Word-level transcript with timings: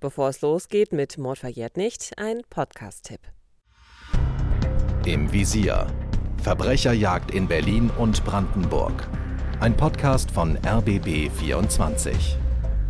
Bevor 0.00 0.28
es 0.28 0.40
losgeht 0.42 0.92
mit 0.92 1.18
Mord 1.18 1.38
verjährt 1.38 1.76
nicht, 1.76 2.12
ein 2.18 2.42
Podcast-Tipp. 2.48 3.20
Im 5.04 5.32
Visier. 5.32 5.88
Verbrecherjagd 6.40 7.32
in 7.32 7.48
Berlin 7.48 7.90
und 7.98 8.24
Brandenburg. 8.24 9.08
Ein 9.58 9.76
Podcast 9.76 10.30
von 10.30 10.56
RBB 10.64 11.30
24. 11.30 12.36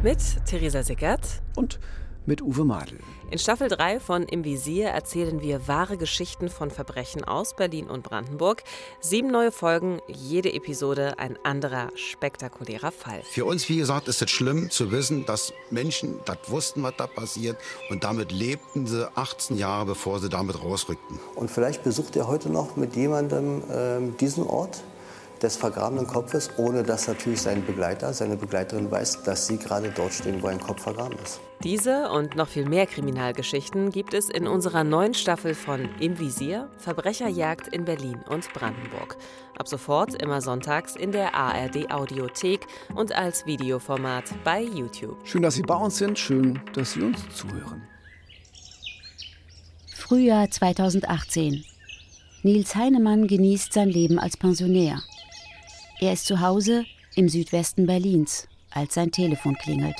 Mit 0.03 0.19
Theresa 0.45 0.83
Sickert 0.83 1.41
und 1.57 1.81
mit 2.29 2.43
Uwe 2.43 2.65
Madel. 2.65 2.99
In 3.31 3.39
Staffel 3.39 3.69
3 3.69 4.01
von 4.01 4.23
Im 4.25 4.45
Visier 4.45 4.89
erzählen 4.89 5.41
wir 5.41 5.67
wahre 5.67 5.97
Geschichten 5.97 6.51
von 6.51 6.71
Verbrechen 6.71 7.25
aus 7.25 7.57
Berlin 7.57 7.89
und 7.89 8.03
Brandenburg. 8.03 8.63
Sieben 9.01 9.31
neue 9.31 9.51
Folgen, 9.51 10.01
jede 10.07 10.53
Episode 10.53 11.19
ein 11.19 11.39
anderer 11.43 11.89
spektakulärer 11.95 12.93
Fall. 12.93 13.23
Für 13.23 13.47
uns, 13.47 13.69
wie 13.71 13.79
gesagt, 13.79 14.09
ist 14.09 14.21
es 14.21 14.31
schlimm 14.31 14.71
zu 14.71 14.93
wissen, 14.93 15.25
dass 15.25 15.55
Menschen 15.71 16.21
das 16.27 16.39
wussten, 16.49 16.83
was 16.83 16.95
da 16.99 17.07
passiert. 17.07 17.57
Und 17.89 18.05
damit 18.05 18.31
lebten 18.31 18.87
sie 18.87 19.11
18 19.17 19.57
Jahre, 19.57 19.87
bevor 19.87 20.21
sie 20.21 20.29
damit 20.29 20.63
rausrückten. 20.63 21.19
Und 21.35 21.51
vielleicht 21.51 21.83
besucht 21.83 22.15
ihr 22.15 22.29
heute 22.29 22.51
noch 22.51 22.77
mit 22.77 22.95
jemandem 22.95 23.63
äh, 23.71 24.17
diesen 24.21 24.47
Ort 24.47 24.83
des 25.43 25.57
vergrabenen 25.57 26.07
Kopfes, 26.07 26.51
ohne 26.57 26.83
dass 26.83 27.09
natürlich 27.09 27.43
sein 27.43 27.65
Begleiter, 27.65 28.13
seine 28.13 28.37
Begleiterin 28.37 28.91
weiß, 28.91 29.23
dass 29.23 29.47
sie 29.47 29.59
gerade 29.59 29.91
dort 29.91 30.13
stehen, 30.13 30.43
wo 30.43 30.47
ein 30.47 30.61
Kopf 30.61 30.83
vergraben 30.83 31.19
ist. 31.23 31.41
Diese 31.65 32.11
und 32.11 32.37
noch 32.37 32.49
viel 32.49 32.69
mehr 32.69 32.87
Kriminalgeschichten 32.87 33.91
gibt 33.91 34.15
es 34.15 34.31
in 34.31 34.47
unserer 34.47 34.85
neuen 34.85 35.15
Staffel 35.15 35.55
von 35.55 35.89
Im 35.99 36.19
Visier 36.19 36.69
Verbrecherjagd 36.79 37.69
in 37.69 37.85
Berlin 37.85 38.21
und 38.29 38.53
Brandenburg. 38.53 39.17
Ab 39.59 39.67
sofort 39.67 40.15
immer 40.23 40.41
sonntags 40.41 40.95
in 40.95 41.11
der 41.11 41.35
ARD 41.35 41.91
Audiothek 41.91 42.67
und 42.95 43.13
als 43.13 43.45
Videoformat 43.45 44.25
bei 44.45 44.63
YouTube. 44.63 45.17
Schön, 45.25 45.43
dass 45.43 45.55
Sie 45.55 45.63
bei 45.63 45.75
uns 45.75 45.99
sind, 45.99 46.19
schön, 46.19 46.61
dass 46.75 46.93
Sie 46.93 47.03
uns 47.03 47.19
zuhören. 47.35 47.83
Frühjahr 49.95 50.51
2018. 50.51 51.65
Nils 52.45 52.77
Heinemann 52.77 53.27
genießt 53.27 53.73
sein 53.73 53.89
Leben 53.89 54.21
als 54.21 54.37
Pensionär. 54.37 55.03
Er 56.01 56.13
ist 56.13 56.27
zu 56.27 56.41
Hause 56.41 56.85
im 57.17 57.29
Südwesten 57.29 57.87
Berlins, 57.87 58.47
als 58.71 58.95
sein 58.95 59.11
Telefon 59.11 59.57
klingelt. 59.57 59.97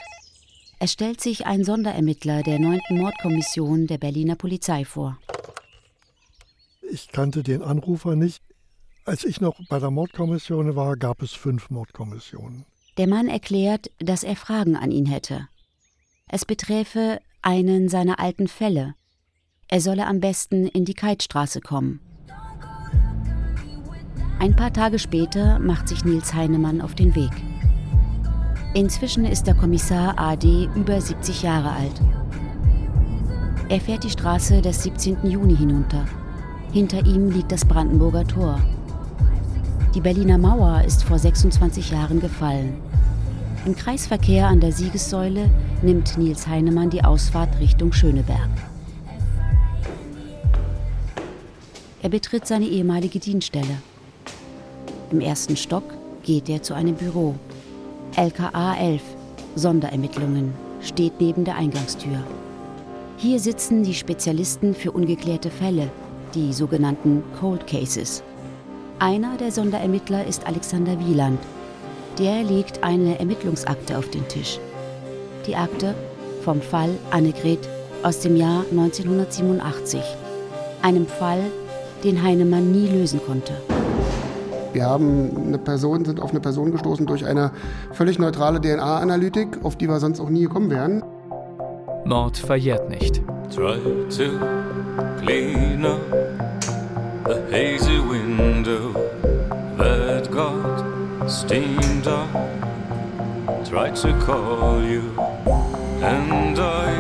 Es 0.79 0.93
stellt 0.93 1.21
sich 1.21 1.45
ein 1.47 1.65
Sonderermittler 1.65 2.45
der 2.45 2.61
9. 2.61 2.81
Mordkommission 2.91 3.89
der 3.89 3.99
Berliner 3.99 4.37
Polizei 4.37 4.85
vor. 4.85 5.19
Ich 6.89 7.09
kannte 7.09 7.43
den 7.43 7.63
Anrufer 7.63 8.15
nicht. 8.15 8.45
Als 9.05 9.25
ich 9.25 9.41
noch 9.41 9.59
bei 9.69 9.81
der 9.81 9.91
Mordkommission 9.91 10.77
war, 10.77 10.97
gab 10.97 11.21
es 11.21 11.33
fünf 11.33 11.69
Mordkommissionen. 11.69 12.65
Der 12.97 13.09
Mann 13.09 13.27
erklärt, 13.27 13.91
dass 13.99 14.23
er 14.23 14.37
Fragen 14.37 14.77
an 14.77 14.93
ihn 14.93 15.07
hätte. 15.07 15.49
Es 16.29 16.45
beträfe 16.45 17.21
einen 17.43 17.89
seiner 17.89 18.21
alten 18.21 18.47
Fälle. 18.47 18.95
Er 19.67 19.81
solle 19.81 20.07
am 20.07 20.21
besten 20.21 20.69
in 20.69 20.85
die 20.85 20.95
Keitstraße 20.95 21.61
kommen. 21.61 22.01
Ein 24.41 24.55
paar 24.55 24.73
Tage 24.73 25.01
später 25.01 25.59
macht 25.59 25.89
sich 25.89 26.05
Nils 26.05 26.33
Heinemann 26.33 26.81
auf 26.81 26.95
den 26.95 27.17
Weg. 27.17 27.33
Inzwischen 28.73 29.25
ist 29.25 29.49
der 29.49 29.55
Kommissar 29.55 30.17
AD 30.17 30.69
über 30.77 31.01
70 31.01 31.43
Jahre 31.43 31.73
alt. 31.73 32.01
Er 33.69 33.81
fährt 33.81 34.05
die 34.05 34.11
Straße 34.11 34.63
des 34.63 34.85
17. 34.85 35.27
Juni 35.29 35.57
hinunter. 35.57 36.05
Hinter 36.73 37.05
ihm 37.05 37.31
liegt 37.31 37.51
das 37.51 37.65
Brandenburger 37.65 38.25
Tor. 38.25 38.61
Die 39.97 40.01
Berliner 40.01 40.39
Mauer 40.39 40.85
ist 40.87 41.03
vor 41.03 41.19
26 41.19 41.91
Jahren 41.91 42.21
gefallen. 42.21 42.75
Im 43.67 43.75
Kreisverkehr 43.75 44.47
an 44.47 44.61
der 44.61 44.71
Siegessäule 44.71 45.51
nimmt 45.83 46.17
Nils 46.17 46.47
Heinemann 46.47 46.91
die 46.91 47.03
Ausfahrt 47.03 47.59
Richtung 47.59 47.93
Schöneberg. 47.93 48.49
Er 52.03 52.09
betritt 52.09 52.47
seine 52.47 52.67
ehemalige 52.67 53.19
Dienststelle. 53.19 53.79
Im 55.11 55.21
ersten 55.23 55.57
Stock 55.57 55.85
geht 56.23 56.51
er 56.51 56.63
zu 56.63 56.75
einem 56.75 56.95
Büro. 56.95 57.35
LKA 58.17 58.77
11, 58.77 59.01
Sonderermittlungen, 59.55 60.53
steht 60.83 61.19
neben 61.19 61.45
der 61.45 61.57
Eingangstür. 61.57 62.23
Hier 63.17 63.41
sitzen 63.41 63.83
die 63.83 63.95
Spezialisten 63.95 64.75
für 64.75 64.93
ungeklärte 64.93 65.51
Fälle, 65.51 65.91
die 66.35 66.53
sogenannten 66.53 67.23
Cold 67.41 67.67
Cases. 67.67 68.23
Einer 68.99 69.37
der 69.39 69.51
Sonderermittler 69.51 70.27
ist 70.27 70.47
Alexander 70.47 70.99
Wieland. 71.01 71.41
Der 72.19 72.43
legt 72.43 72.85
eine 72.85 73.19
Ermittlungsakte 73.19 73.97
auf 73.97 74.11
den 74.11 74.29
Tisch. 74.29 74.59
Die 75.47 75.57
Akte 75.57 75.95
vom 76.45 76.61
Fall 76.61 76.91
Annegret 77.11 77.67
aus 78.03 78.21
dem 78.21 78.37
Jahr 78.37 78.65
1987. 78.71 80.03
Einem 80.83 81.07
Fall, 81.07 81.45
den 82.05 82.23
Heinemann 82.23 82.73
nie 82.73 82.89
lösen 82.89 83.21
konnte. 83.25 83.55
Wir 84.79 84.87
haben 84.87 85.33
eine 85.49 85.59
Person, 85.59 86.05
sind 86.05 86.23
auf 86.23 86.31
eine 86.31 86.39
Person 86.39 86.71
gestoßen 86.71 87.05
durch 87.05 87.27
eine 87.27 87.51
völlig 87.91 88.21
neutrale 88.21 88.61
DNA-Analytik, 88.61 89.65
auf 89.65 89.75
die 89.75 89.89
wir 89.89 89.99
sonst 89.99 90.21
auch 90.21 90.31
nie 90.31 90.43
gekommen 90.43 90.71
wären. 90.71 91.03
Mord 92.05 92.37
verjährt 92.37 92.89
nicht. 92.89 93.21
Try 93.53 93.77
to 94.09 94.39
clean 95.21 95.85
up 95.85 95.99
the 97.27 97.41
hazy 97.51 97.99
window 97.99 98.95
that 99.79 100.31
got 100.31 101.29
steamed 101.29 102.07
up. 102.07 102.29
Tried 103.69 103.97
to 103.97 104.13
call 104.25 104.81
you, 104.81 105.03
and 106.05 106.57
I 106.57 106.93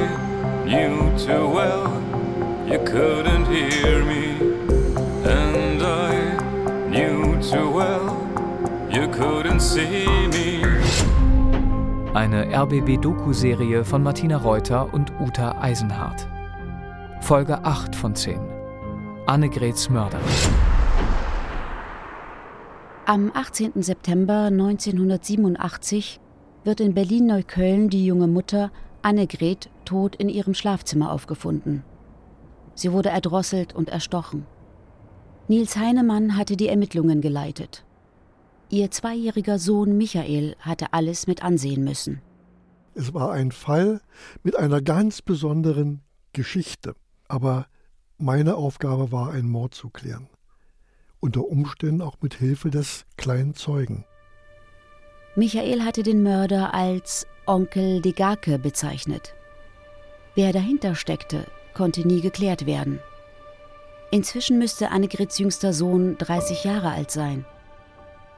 knew 0.64 1.16
too 1.16 1.48
well 1.48 1.92
you 2.66 2.80
couldn't 2.80 3.46
hear 3.46 4.04
me, 4.04 4.34
and 5.24 5.67
Eine 12.14 12.52
RBB-Doku-Serie 12.52 13.84
von 13.84 14.02
Martina 14.02 14.38
Reuter 14.38 14.92
und 14.92 15.12
Uta 15.20 15.60
Eisenhardt. 15.60 16.26
Folge 17.20 17.64
8 17.64 17.94
von 17.94 18.16
10. 18.16 18.40
Annegrets 19.26 19.88
Mörder. 19.88 20.18
Am 23.06 23.30
18. 23.32 23.82
September 23.84 24.46
1987 24.46 26.18
wird 26.64 26.80
in 26.80 26.94
Berlin-Neukölln 26.94 27.88
die 27.88 28.04
junge 28.04 28.26
Mutter 28.26 28.72
Annegret 29.02 29.70
tot 29.84 30.16
in 30.16 30.28
ihrem 30.28 30.54
Schlafzimmer 30.54 31.12
aufgefunden. 31.12 31.84
Sie 32.74 32.90
wurde 32.90 33.10
erdrosselt 33.10 33.76
und 33.76 33.90
erstochen. 33.90 34.44
Nils 35.48 35.76
Heinemann 35.76 36.36
hatte 36.36 36.56
die 36.56 36.68
Ermittlungen 36.68 37.22
geleitet. 37.22 37.84
Ihr 38.68 38.90
zweijähriger 38.90 39.58
Sohn 39.58 39.96
Michael 39.96 40.54
hatte 40.60 40.92
alles 40.92 41.26
mit 41.26 41.42
ansehen 41.42 41.84
müssen. 41.84 42.20
Es 42.94 43.14
war 43.14 43.32
ein 43.32 43.50
Fall 43.50 44.02
mit 44.42 44.56
einer 44.56 44.82
ganz 44.82 45.22
besonderen 45.22 46.02
Geschichte. 46.34 46.94
Aber 47.28 47.66
meine 48.18 48.56
Aufgabe 48.56 49.10
war, 49.10 49.30
einen 49.30 49.48
Mord 49.48 49.74
zu 49.74 49.88
klären. 49.88 50.28
Unter 51.20 51.46
Umständen 51.46 52.02
auch 52.02 52.16
mit 52.20 52.34
Hilfe 52.34 52.70
des 52.70 53.06
kleinen 53.16 53.54
Zeugen. 53.54 54.04
Michael 55.34 55.82
hatte 55.82 56.02
den 56.02 56.22
Mörder 56.22 56.74
als 56.74 57.26
Onkel 57.46 58.02
Degake 58.02 58.58
bezeichnet. 58.58 59.34
Wer 60.34 60.52
dahinter 60.52 60.94
steckte, 60.94 61.46
konnte 61.74 62.06
nie 62.06 62.20
geklärt 62.20 62.66
werden. 62.66 63.00
Inzwischen 64.10 64.58
müsste 64.58 64.90
Annegrets 64.90 65.38
jüngster 65.38 65.74
Sohn 65.74 66.16
30 66.16 66.64
Jahre 66.64 66.90
alt 66.90 67.10
sein. 67.10 67.44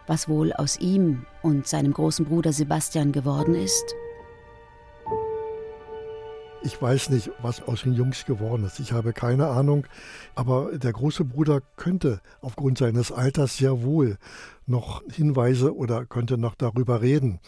Was 0.08 0.28
wohl 0.28 0.53
aus 0.53 0.76
ihm 0.81 1.26
und 1.42 1.69
seinem 1.69 1.92
großen 1.92 2.25
Bruder 2.25 2.53
Sebastian 2.53 3.12
geworden 3.12 3.54
ist? 3.54 3.94
Ich 6.62 6.82
weiß 6.82 7.10
nicht, 7.10 7.30
was 7.41 7.62
aus 7.62 7.83
den 7.83 7.95
Jungs 7.95 8.27
geworden 8.27 8.65
ist. 8.65 8.80
Ich 8.80 8.92
habe 8.92 9.12
keine 9.12 9.47
Ahnung. 9.47 9.86
Aber 10.34 10.77
der 10.77 10.92
große 10.92 11.24
Bruder 11.24 11.62
könnte 11.77 12.21
aufgrund 12.41 12.78
seines 12.78 13.12
Alters 13.12 13.56
sehr 13.56 13.83
wohl 13.83 14.18
noch 14.66 15.03
Hinweise 15.09 15.74
oder 15.74 16.04
könnte 16.04 16.36
noch 16.36 16.56
darüber 16.56 17.00
reden. 17.00 17.39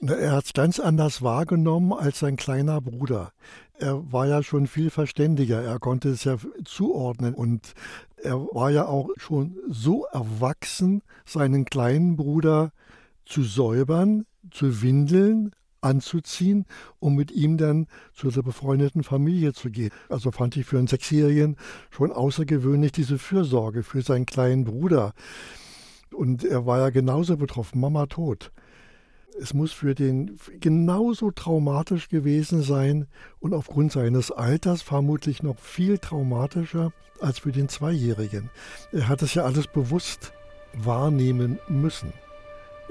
Er 0.00 0.32
hat 0.32 0.44
es 0.44 0.52
ganz 0.52 0.78
anders 0.78 1.22
wahrgenommen 1.22 1.92
als 1.92 2.20
sein 2.20 2.36
kleiner 2.36 2.80
Bruder. 2.80 3.32
Er 3.80 4.12
war 4.12 4.26
ja 4.26 4.42
schon 4.42 4.66
viel 4.66 4.90
verständiger, 4.90 5.62
er 5.62 5.78
konnte 5.78 6.08
es 6.08 6.24
ja 6.24 6.36
zuordnen 6.64 7.34
und 7.34 7.74
er 8.16 8.36
war 8.52 8.70
ja 8.70 8.86
auch 8.86 9.10
schon 9.16 9.56
so 9.68 10.04
erwachsen, 10.06 11.02
seinen 11.24 11.64
kleinen 11.64 12.16
Bruder 12.16 12.72
zu 13.24 13.44
säubern, 13.44 14.26
zu 14.50 14.82
windeln, 14.82 15.52
anzuziehen, 15.80 16.64
um 16.98 17.14
mit 17.14 17.30
ihm 17.30 17.56
dann 17.56 17.86
zu 18.12 18.30
der 18.30 18.42
befreundeten 18.42 19.04
Familie 19.04 19.52
zu 19.52 19.70
gehen. 19.70 19.90
Also 20.08 20.32
fand 20.32 20.56
ich 20.56 20.66
für 20.66 20.78
einen 20.78 20.88
Sechsjährigen 20.88 21.56
schon 21.90 22.10
außergewöhnlich 22.10 22.90
diese 22.90 23.18
Fürsorge 23.18 23.84
für 23.84 24.02
seinen 24.02 24.26
kleinen 24.26 24.64
Bruder. 24.64 25.12
Und 26.12 26.44
er 26.44 26.66
war 26.66 26.78
ja 26.78 26.90
genauso 26.90 27.36
betroffen, 27.36 27.80
Mama 27.80 28.06
tot. 28.06 28.50
Es 29.40 29.54
muss 29.54 29.72
für 29.72 29.94
den 29.94 30.38
genauso 30.58 31.30
traumatisch 31.30 32.08
gewesen 32.08 32.62
sein 32.62 33.06
und 33.38 33.54
aufgrund 33.54 33.92
seines 33.92 34.32
Alters 34.32 34.82
vermutlich 34.82 35.42
noch 35.42 35.58
viel 35.58 35.98
traumatischer 35.98 36.92
als 37.20 37.40
für 37.40 37.52
den 37.52 37.68
Zweijährigen. 37.68 38.50
Er 38.92 39.08
hat 39.08 39.22
es 39.22 39.34
ja 39.34 39.44
alles 39.44 39.68
bewusst 39.68 40.32
wahrnehmen 40.74 41.58
müssen. 41.68 42.12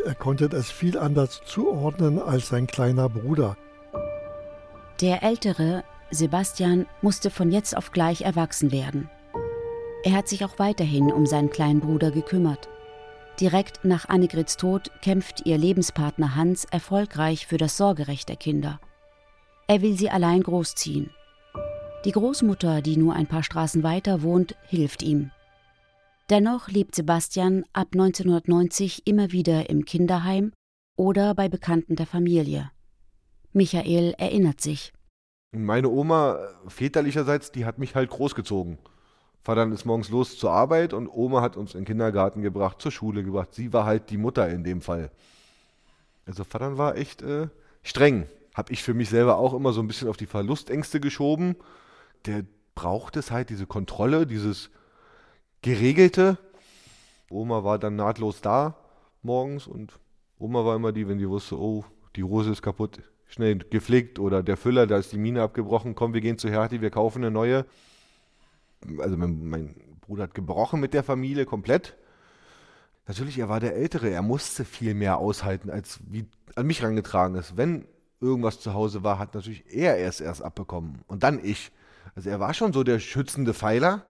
Er 0.06 0.16
konnte 0.16 0.48
das 0.48 0.72
viel 0.72 0.98
anders 0.98 1.42
zuordnen 1.46 2.20
als 2.20 2.48
sein 2.48 2.68
kleiner 2.68 3.10
Bruder. 3.10 3.58
Der 5.02 5.24
Ältere, 5.24 5.84
Sebastian, 6.12 6.86
musste 7.02 7.30
von 7.30 7.52
jetzt 7.52 7.76
auf 7.76 7.92
gleich 7.92 8.22
erwachsen 8.22 8.72
werden. 8.72 9.10
Er 10.04 10.14
hat 10.14 10.28
sich 10.28 10.46
auch 10.46 10.60
weiterhin 10.60 11.12
um 11.12 11.26
seinen 11.26 11.50
kleinen 11.50 11.82
Bruder 11.82 12.12
gekümmert. 12.12 12.70
Direkt 13.39 13.86
nach 13.86 14.10
Annegrits 14.10 14.57
Tod 14.57 14.89
kämpft 15.04 15.45
ihr 15.45 15.60
Lebenspartner 15.60 16.36
Hans 16.36 16.66
erfolgreich 16.66 17.45
für 17.45 17.57
das 17.57 17.78
Sorgerecht 17.78 18.30
der 18.30 18.36
Kinder. 18.36 18.80
Er 19.68 19.84
will 19.84 19.95
sie 19.95 20.10
allein 20.10 20.42
großziehen. 20.42 21.12
Die 22.04 22.12
Großmutter, 22.12 22.81
die 22.81 22.98
nur 22.98 23.13
ein 23.13 23.28
paar 23.28 23.44
Straßen 23.44 23.84
weiter 23.84 24.24
wohnt, 24.24 24.56
hilft 24.68 25.04
ihm. 25.04 25.30
Dennoch 26.31 26.68
lebt 26.68 26.95
Sebastian 26.95 27.63
ab 27.74 27.89
1990 27.94 29.06
immer 29.06 29.31
wieder 29.31 29.69
im 29.69 29.86
Kinderheim 29.86 30.51
oder 30.95 31.36
bei 31.36 31.48
Bekannten 31.48 31.95
der 31.95 32.07
Familie. 32.07 32.72
Michael 33.54 34.16
erinnert 34.18 34.62
sich. 34.62 34.94
Meine 35.51 35.89
Oma, 35.89 36.39
väterlicherseits, 36.68 37.51
die 37.51 37.66
hat 37.66 37.78
mich 37.78 37.95
halt 37.95 38.10
großgezogen. 38.10 38.80
Vater 39.48 39.66
ist 39.72 39.86
morgens 39.86 40.10
los 40.10 40.38
zur 40.38 40.52
Arbeit 40.52 40.92
und 40.92 41.08
Oma 41.08 41.40
hat 41.40 41.56
uns 41.56 41.74
in 41.74 41.80
den 41.80 41.86
Kindergarten 41.86 42.42
gebracht, 42.42 42.82
zur 42.82 42.92
Schule 42.92 43.24
gebracht. 43.24 43.54
Sie 43.54 43.72
war 43.72 43.86
halt 43.86 44.10
die 44.10 44.18
Mutter 44.18 44.50
in 44.50 44.66
dem 44.66 44.82
Fall. 44.82 45.10
Also 46.26 46.44
Vater 46.44 46.78
war 46.78 46.98
echt 46.98 47.22
äh, 47.22 47.48
streng. 47.82 48.28
Habe 48.54 48.74
ich 48.74 48.84
für 48.84 48.94
mich 48.94 49.08
selber 49.08 49.38
auch 49.38 49.54
immer 49.54 49.72
so 49.72 49.80
ein 49.80 49.88
bisschen 49.88 50.10
auf 50.10 50.18
die 50.18 50.26
Verlustängste 50.26 51.00
geschoben. 51.00 51.56
Der 52.26 52.44
braucht 52.76 53.16
es 53.16 53.32
halt, 53.32 53.50
diese 53.50 53.66
Kontrolle, 53.66 54.28
dieses 54.28 54.70
Geregelte. 55.62 56.38
Oma 57.30 57.64
war 57.64 57.80
dann 57.80 57.96
nahtlos 57.96 58.42
da 58.42 58.76
morgens 59.22 59.66
und 59.66 59.98
Oma 60.40 60.66
war 60.66 60.76
immer 60.76 60.92
die, 60.92 61.08
wenn 61.08 61.20
die 61.20 61.30
wusste, 61.30 61.58
oh, 61.58 61.86
die 62.18 62.22
Rose 62.22 62.52
ist 62.52 62.62
kaputt, 62.62 63.02
schnell 63.28 63.60
gepflegt 63.60 64.20
oder 64.20 64.44
der 64.44 64.58
Füller, 64.58 64.88
da 64.88 64.98
ist 64.98 65.14
die 65.14 65.18
Mine 65.18 65.42
abgebrochen, 65.42 65.96
komm, 65.96 66.14
wir 66.14 66.20
gehen 66.20 66.38
zu 66.38 66.50
Hertie, 66.50 66.82
wir 66.82 66.90
kaufen 66.90 67.24
eine 67.24 67.32
neue 67.32 67.66
also 69.00 69.18
mein, 69.18 69.47
mein 69.47 69.97
Bruder 70.01 70.24
hat 70.24 70.33
gebrochen 70.33 70.79
mit 70.79 70.94
der 70.94 71.03
Familie 71.03 71.45
komplett. 71.45 71.97
Natürlich, 73.07 73.39
er 73.39 73.50
war 73.50 73.59
der 73.59 73.75
Ältere, 73.75 74.09
er 74.09 74.21
musste 74.21 74.65
viel 74.65 74.94
mehr 74.94 75.18
aushalten, 75.18 75.69
als 75.69 76.00
wie 76.07 76.25
an 76.56 76.68
mich 76.68 76.83
rangetragen 76.83 77.35
ist. 77.35 77.56
Wenn 77.56 77.85
irgendwas 78.19 78.59
zu 78.59 78.74
Hause 78.74 79.03
war, 79.03 79.19
hat 79.19 79.33
natürlich 79.33 79.63
er 79.74 79.97
erst 79.97 80.21
erst 80.21 80.41
abbekommen 80.41 81.03
und 81.07 81.24
dann 81.24 81.44
ich. 81.44 81.71
Also 82.15 82.29
er 82.29 82.39
war 82.39 82.53
schon 82.53 82.74
so 82.74 82.83
der 82.83 83.00
schützende 83.00 83.53
Pfeiler. 83.53 84.07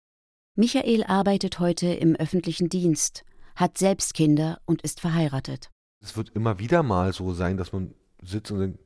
Michael 0.55 1.03
arbeitet 1.03 1.59
heute 1.59 1.87
im 1.87 2.15
öffentlichen 2.15 2.69
Dienst, 2.69 3.23
hat 3.55 3.77
selbst 3.77 4.13
Kinder 4.15 4.59
und 4.65 4.81
ist 4.81 4.99
verheiratet. 4.99 5.69
Es 6.01 6.17
wird 6.17 6.29
immer 6.29 6.57
wieder 6.57 6.81
mal 6.83 7.13
so 7.13 7.33
sein, 7.33 7.57
dass 7.57 7.73
man 7.73 7.93
sitzt 8.23 8.51
und 8.51 8.59
denkt, 8.59 8.79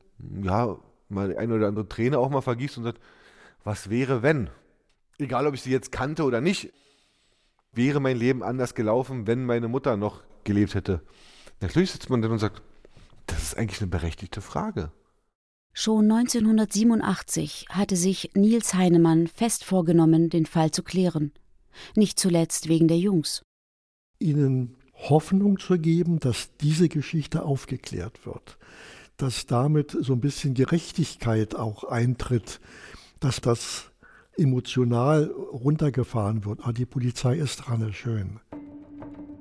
ja, 0.44 0.78
mal 1.08 1.38
ein 1.38 1.52
oder 1.52 1.68
andere 1.68 1.88
Träne 1.88 2.20
auch 2.20 2.30
mal 2.30 2.42
vergießt 2.42 2.78
und 2.78 2.84
sagt, 2.84 3.00
was 3.64 3.90
wäre 3.90 4.22
wenn? 4.24 4.50
Egal 5.22 5.48
ob 5.48 5.54
ich 5.54 5.62
sie 5.62 5.72
jetzt 5.72 5.92
kannte 5.92 6.24
oder 6.24 6.42
nicht, 6.42 6.72
wäre 7.74 8.00
mein 8.00 8.18
Leben 8.18 8.44
anders 8.44 8.76
gelaufen, 8.76 9.28
wenn 9.28 9.46
meine 9.46 9.68
Mutter 9.68 9.98
noch 9.98 10.22
gelebt 10.44 10.76
hätte. 10.76 11.02
Natürlich 11.62 11.92
sitzt 11.92 12.10
man 12.10 12.22
dann 12.22 12.32
und 12.32 12.40
sagt, 12.40 12.62
das 13.28 13.44
ist 13.44 13.58
eigentlich 13.58 13.82
eine 13.82 13.90
berechtigte 13.90 14.42
Frage. 14.42 14.92
Schon 15.74 16.12
1987 16.12 17.68
hatte 17.70 17.96
sich 17.96 18.32
Nils 18.34 18.74
Heinemann 18.74 19.28
fest 19.28 19.64
vorgenommen, 19.64 20.30
den 20.30 20.46
Fall 20.46 20.72
zu 20.72 20.84
klären. 20.84 21.32
Nicht 21.96 22.20
zuletzt 22.20 22.68
wegen 22.68 22.90
der 22.90 22.98
Jungs. 22.98 23.44
Ihnen 24.20 24.76
Hoffnung 24.94 25.58
zu 25.60 25.80
geben, 25.80 26.20
dass 26.20 26.56
diese 26.58 26.90
Geschichte 26.90 27.44
aufgeklärt 27.44 28.26
wird, 28.26 28.58
dass 29.16 29.46
damit 29.46 29.92
so 29.98 30.14
ein 30.14 30.20
bisschen 30.20 30.54
Gerechtigkeit 30.54 31.56
auch 31.56 31.86
eintritt, 31.86 32.60
dass 33.22 33.40
das 33.40 33.91
emotional 34.38 35.26
runtergefahren 35.52 36.46
wird. 36.46 36.60
Ah, 36.64 36.72
die 36.72 36.86
Polizei 36.86 37.36
ist 37.36 37.58
dran, 37.58 37.88
ist 37.88 37.96
schön. 37.96 38.40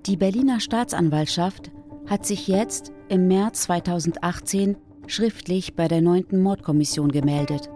Die 0.06 0.16
Berliner 0.16 0.60
Staatsanwaltschaft 0.60 1.70
hat 2.06 2.26
sich 2.26 2.48
jetzt 2.48 2.92
im 3.08 3.28
März 3.28 3.62
2018 3.62 4.76
schriftlich 5.06 5.75
bei 5.75 5.88
der 5.88 6.00
9. 6.00 6.40
Mordkommission 6.40 7.12
gemeldet. 7.12 7.69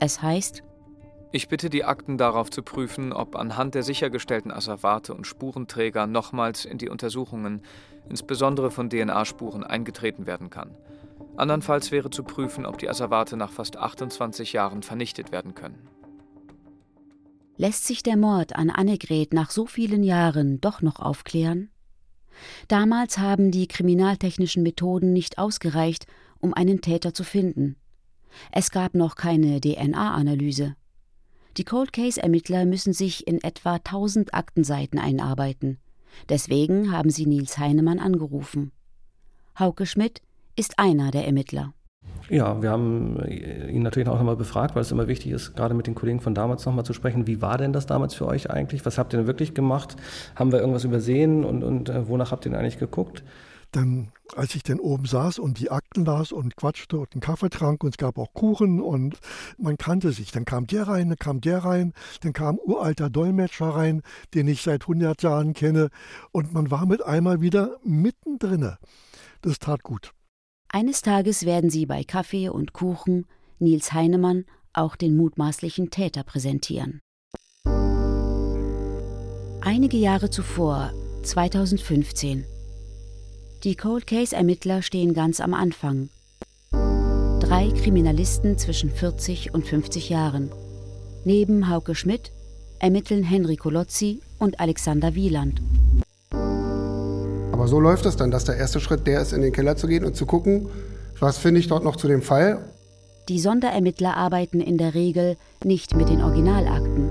Es 0.00 0.22
heißt, 0.22 0.62
ich 1.32 1.48
bitte 1.48 1.68
die 1.68 1.84
Akten 1.84 2.16
darauf 2.16 2.48
zu 2.50 2.62
prüfen, 2.62 3.12
ob 3.12 3.34
anhand 3.34 3.74
der 3.74 3.82
sichergestellten 3.82 4.52
Asservate 4.52 5.12
und 5.12 5.26
Spurenträger 5.26 6.06
nochmals 6.06 6.64
in 6.64 6.78
die 6.78 6.88
Untersuchungen, 6.88 7.62
insbesondere 8.08 8.70
von 8.70 8.88
DNA-Spuren, 8.88 9.64
eingetreten 9.64 10.26
werden 10.26 10.48
kann. 10.48 10.76
Andernfalls 11.36 11.90
wäre 11.90 12.10
zu 12.10 12.22
prüfen, 12.22 12.64
ob 12.66 12.78
die 12.78 12.88
Asservate 12.88 13.36
nach 13.36 13.50
fast 13.50 13.76
28 13.76 14.52
Jahren 14.52 14.84
vernichtet 14.84 15.32
werden 15.32 15.56
können. 15.56 15.88
Lässt 17.56 17.86
sich 17.86 18.02
der 18.02 18.16
Mord 18.16 18.56
an 18.56 18.68
Annegret 18.68 19.32
nach 19.32 19.50
so 19.50 19.66
vielen 19.66 20.02
Jahren 20.02 20.60
doch 20.60 20.82
noch 20.82 20.98
aufklären? 20.98 21.70
Damals 22.66 23.18
haben 23.18 23.52
die 23.52 23.68
kriminaltechnischen 23.68 24.64
Methoden 24.64 25.12
nicht 25.12 25.38
ausgereicht, 25.38 26.06
um 26.40 26.52
einen 26.52 26.80
Täter 26.80 27.14
zu 27.14 27.22
finden. 27.22 27.76
Es 28.50 28.72
gab 28.72 28.94
noch 28.94 29.14
keine 29.14 29.60
DNA-Analyse. 29.60 30.74
Die 31.56 31.64
Cold 31.64 31.92
Case-Ermittler 31.92 32.64
müssen 32.64 32.92
sich 32.92 33.28
in 33.28 33.40
etwa 33.40 33.74
1000 33.74 34.34
Aktenseiten 34.34 34.98
einarbeiten. 34.98 35.78
Deswegen 36.28 36.90
haben 36.90 37.10
sie 37.10 37.26
Nils 37.26 37.58
Heinemann 37.58 38.00
angerufen. 38.00 38.72
Hauke 39.56 39.86
Schmidt 39.86 40.22
ist 40.56 40.80
einer 40.80 41.12
der 41.12 41.24
Ermittler. 41.24 41.72
Ja, 42.30 42.62
wir 42.62 42.70
haben 42.70 43.22
ihn 43.26 43.82
natürlich 43.82 44.08
auch 44.08 44.16
nochmal 44.16 44.36
befragt, 44.36 44.74
weil 44.74 44.82
es 44.82 44.90
immer 44.90 45.08
wichtig 45.08 45.32
ist, 45.32 45.54
gerade 45.54 45.74
mit 45.74 45.86
den 45.86 45.94
Kollegen 45.94 46.20
von 46.20 46.34
damals 46.34 46.64
nochmal 46.64 46.84
zu 46.84 46.94
sprechen. 46.94 47.26
Wie 47.26 47.42
war 47.42 47.58
denn 47.58 47.72
das 47.72 47.84
damals 47.86 48.14
für 48.14 48.26
euch 48.26 48.50
eigentlich? 48.50 48.86
Was 48.86 48.96
habt 48.96 49.12
ihr 49.12 49.18
denn 49.18 49.26
wirklich 49.26 49.52
gemacht? 49.52 49.96
Haben 50.34 50.50
wir 50.50 50.60
irgendwas 50.60 50.84
übersehen 50.84 51.44
und, 51.44 51.62
und 51.62 51.90
äh, 51.90 52.08
wonach 52.08 52.32
habt 52.32 52.46
ihr 52.46 52.50
denn 52.50 52.58
eigentlich 52.58 52.78
geguckt? 52.78 53.22
Dann, 53.72 54.12
als 54.36 54.54
ich 54.54 54.62
dann 54.62 54.78
oben 54.78 55.04
saß 55.04 55.38
und 55.38 55.58
die 55.58 55.70
Akten 55.70 56.04
las 56.04 56.32
und 56.32 56.56
quatschte 56.56 56.96
und 56.96 57.12
einen 57.12 57.20
Kaffee 57.20 57.50
trank 57.50 57.84
und 57.84 57.90
es 57.90 57.98
gab 57.98 58.16
auch 58.18 58.32
Kuchen 58.32 58.80
und 58.80 59.18
man 59.58 59.76
kannte 59.76 60.12
sich. 60.12 60.30
Dann 60.30 60.44
kam 60.46 60.66
der 60.66 60.88
rein, 60.88 61.08
dann 61.08 61.18
kam 61.18 61.40
der 61.40 61.58
rein, 61.58 61.92
dann 62.22 62.32
kam 62.32 62.58
uralter 62.58 63.10
Dolmetscher 63.10 63.66
rein, 63.66 64.02
den 64.32 64.48
ich 64.48 64.62
seit 64.62 64.82
100 64.82 65.22
Jahren 65.22 65.52
kenne 65.52 65.90
und 66.30 66.54
man 66.54 66.70
war 66.70 66.86
mit 66.86 67.04
einmal 67.04 67.42
wieder 67.42 67.76
mittendrin. 67.84 68.76
Das 69.42 69.58
tat 69.58 69.82
gut. 69.82 70.13
Eines 70.74 71.02
Tages 71.02 71.46
werden 71.46 71.70
sie 71.70 71.86
bei 71.86 72.02
Kaffee 72.02 72.48
und 72.48 72.72
Kuchen 72.72 73.26
Nils 73.60 73.92
Heinemann 73.92 74.44
auch 74.72 74.96
den 74.96 75.16
mutmaßlichen 75.16 75.90
Täter 75.90 76.24
präsentieren. 76.24 77.00
Einige 79.60 79.96
Jahre 79.96 80.30
zuvor, 80.30 80.92
2015. 81.22 82.44
Die 83.62 83.76
Cold 83.76 84.08
Case-Ermittler 84.08 84.82
stehen 84.82 85.14
ganz 85.14 85.38
am 85.38 85.54
Anfang. 85.54 86.08
Drei 86.72 87.70
Kriminalisten 87.80 88.58
zwischen 88.58 88.90
40 88.90 89.54
und 89.54 89.64
50 89.64 90.08
Jahren. 90.08 90.50
Neben 91.24 91.70
Hauke 91.70 91.94
Schmidt 91.94 92.32
ermitteln 92.80 93.22
Henry 93.22 93.54
Colozzi 93.54 94.22
und 94.40 94.58
Alexander 94.58 95.14
Wieland. 95.14 95.62
Aber 97.64 97.70
so 97.70 97.80
läuft 97.80 98.04
es 98.04 98.16
dann, 98.16 98.30
dass 98.30 98.44
der 98.44 98.58
erste 98.58 98.78
Schritt 98.78 99.06
der 99.06 99.22
ist, 99.22 99.32
in 99.32 99.40
den 99.40 99.50
Keller 99.50 99.74
zu 99.74 99.86
gehen 99.86 100.04
und 100.04 100.14
zu 100.14 100.26
gucken, 100.26 100.68
was 101.18 101.38
finde 101.38 101.60
ich 101.60 101.66
dort 101.66 101.82
noch 101.82 101.96
zu 101.96 102.08
dem 102.08 102.20
Fall. 102.20 102.58
Die 103.30 103.40
Sonderermittler 103.40 104.18
arbeiten 104.18 104.60
in 104.60 104.76
der 104.76 104.92
Regel 104.92 105.38
nicht 105.64 105.96
mit 105.96 106.10
den 106.10 106.20
Originalakten. 106.20 107.08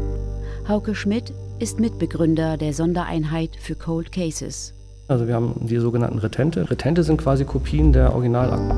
Hauke 0.68 0.94
Schmidt 0.94 1.34
ist 1.58 1.80
Mitbegründer 1.80 2.58
der 2.58 2.72
Sondereinheit 2.74 3.56
für 3.60 3.74
Cold 3.74 4.12
Cases. 4.12 4.76
Also 5.08 5.26
wir 5.26 5.34
haben 5.34 5.56
die 5.60 5.80
sogenannten 5.80 6.20
Retente. 6.20 6.70
Retente 6.70 7.04
sind 7.04 7.18
quasi 7.18 7.46
Kopien 7.46 7.92
der 7.92 8.14
Originalakten. 8.14 8.78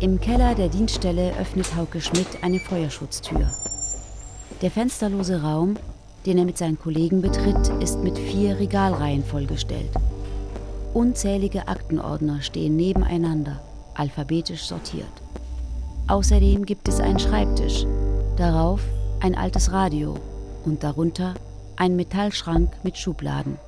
Im 0.00 0.20
Keller 0.20 0.56
der 0.56 0.70
Dienststelle 0.70 1.34
öffnet 1.40 1.76
Hauke 1.76 2.00
Schmidt 2.00 2.42
eine 2.42 2.58
Feuerschutztür. 2.58 3.48
Der 4.60 4.72
fensterlose 4.72 5.40
Raum 5.40 5.76
den 6.26 6.38
er 6.38 6.44
mit 6.44 6.58
seinen 6.58 6.78
Kollegen 6.78 7.22
betritt, 7.22 7.68
ist 7.80 8.02
mit 8.02 8.18
vier 8.18 8.58
Regalreihen 8.58 9.24
vollgestellt. 9.24 9.90
Unzählige 10.94 11.68
Aktenordner 11.68 12.42
stehen 12.42 12.76
nebeneinander, 12.76 13.60
alphabetisch 13.94 14.64
sortiert. 14.64 15.06
Außerdem 16.08 16.64
gibt 16.64 16.88
es 16.88 17.00
einen 17.00 17.18
Schreibtisch, 17.18 17.86
darauf 18.36 18.80
ein 19.20 19.34
altes 19.34 19.72
Radio 19.72 20.14
und 20.64 20.82
darunter 20.82 21.34
ein 21.76 21.96
Metallschrank 21.96 22.72
mit 22.82 22.96
Schubladen. 22.96 23.58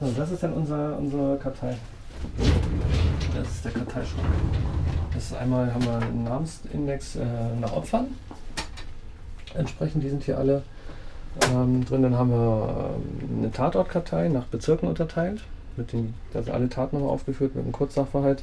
So, 0.00 0.10
das 0.16 0.30
ist 0.30 0.42
dann 0.42 0.52
unser, 0.52 0.98
unsere 0.98 1.38
Kartei. 1.38 1.76
Das 3.34 3.48
ist 3.48 3.64
der 3.64 3.72
Karteischrank. 3.72 4.26
Das 5.14 5.24
ist 5.24 5.34
einmal 5.34 5.72
haben 5.72 5.84
wir 5.84 5.96
einen 5.96 6.24
Namensindex 6.24 7.16
äh, 7.16 7.24
nach 7.60 7.72
Opfern. 7.72 8.08
Entsprechend, 9.54 10.02
die 10.02 10.10
sind 10.10 10.24
hier 10.24 10.36
alle 10.36 10.62
ähm, 11.52 11.84
drin. 11.84 12.02
Dann 12.02 12.16
haben 12.16 12.30
wir 12.30 12.90
ähm, 12.96 13.38
eine 13.38 13.52
Tatortkartei 13.52 14.28
nach 14.28 14.44
Bezirken 14.44 14.88
unterteilt. 14.88 15.42
Mit 15.76 15.92
den, 15.92 16.14
da 16.32 16.42
sind 16.42 16.52
alle 16.52 16.68
Taten 16.68 16.96
nochmal 16.96 17.12
aufgeführt 17.12 17.54
mit 17.54 17.64
einem 17.64 17.72
Kurzsachverhalt, 17.72 18.42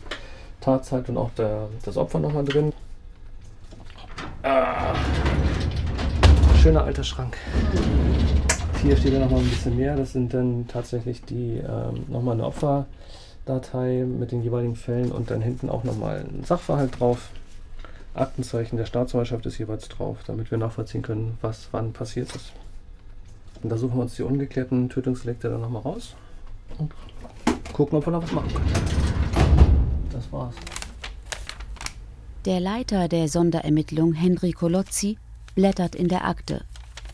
Tatzeit 0.62 1.10
und 1.10 1.18
auch 1.18 1.32
der, 1.32 1.68
das 1.84 1.98
Opfer 1.98 2.20
nochmal 2.20 2.46
drin. 2.46 2.74
Ah. 4.44 4.94
Schöner 6.62 6.84
alter 6.84 7.04
Schrank. 7.04 7.38
Hier 8.82 8.98
steht 8.98 9.14
ja 9.14 9.20
nochmal 9.20 9.40
ein 9.40 9.50
bisschen 9.50 9.78
mehr. 9.78 9.96
Das 9.96 10.12
sind 10.12 10.34
dann 10.34 10.68
tatsächlich 10.68 11.24
die 11.24 11.58
ähm, 11.58 12.04
nochmal 12.08 12.36
eine 12.36 12.46
Opferdatei 12.46 14.06
mit 14.06 14.32
den 14.32 14.44
jeweiligen 14.44 14.76
Fällen 14.76 15.12
und 15.12 15.32
dann 15.32 15.42
hinten 15.42 15.70
auch 15.70 15.84
nochmal 15.84 16.26
ein 16.30 16.44
Sachverhalt 16.44 17.00
drauf. 17.00 17.30
Aktenzeichen 18.14 18.78
der 18.78 18.86
Staatsanwaltschaft 18.86 19.46
ist 19.46 19.58
jeweils 19.58 19.90
drauf, 19.90 20.20
damit 20.28 20.52
wir 20.52 20.58
nachvollziehen 20.58 21.02
können, 21.02 21.38
was 21.42 21.70
wann 21.72 21.94
passiert 21.94 22.36
ist. 22.36 22.54
Und 23.64 23.70
da 23.70 23.78
suchen 23.78 23.96
wir 23.96 24.02
uns 24.02 24.16
die 24.16 24.24
ungeklärten 24.24 24.90
Tötungsdelikte 24.90 25.50
dann 25.50 25.62
nochmal 25.62 25.82
raus 25.82 26.16
und 26.78 26.92
gucken, 27.72 27.98
ob 27.98 28.06
wir 28.06 28.12
da 28.12 28.22
was 28.22 28.32
machen 28.34 28.54
können. 28.54 28.68
Das 30.12 30.32
war's. 30.32 30.54
Der 32.46 32.60
Leiter 32.60 33.08
der 33.08 33.30
Sonderermittlung, 33.30 34.14
Henry 34.14 34.52
Colozzi, 34.52 35.18
blättert 35.56 35.96
in 35.96 36.10
der 36.10 36.28
Akte, 36.28 36.66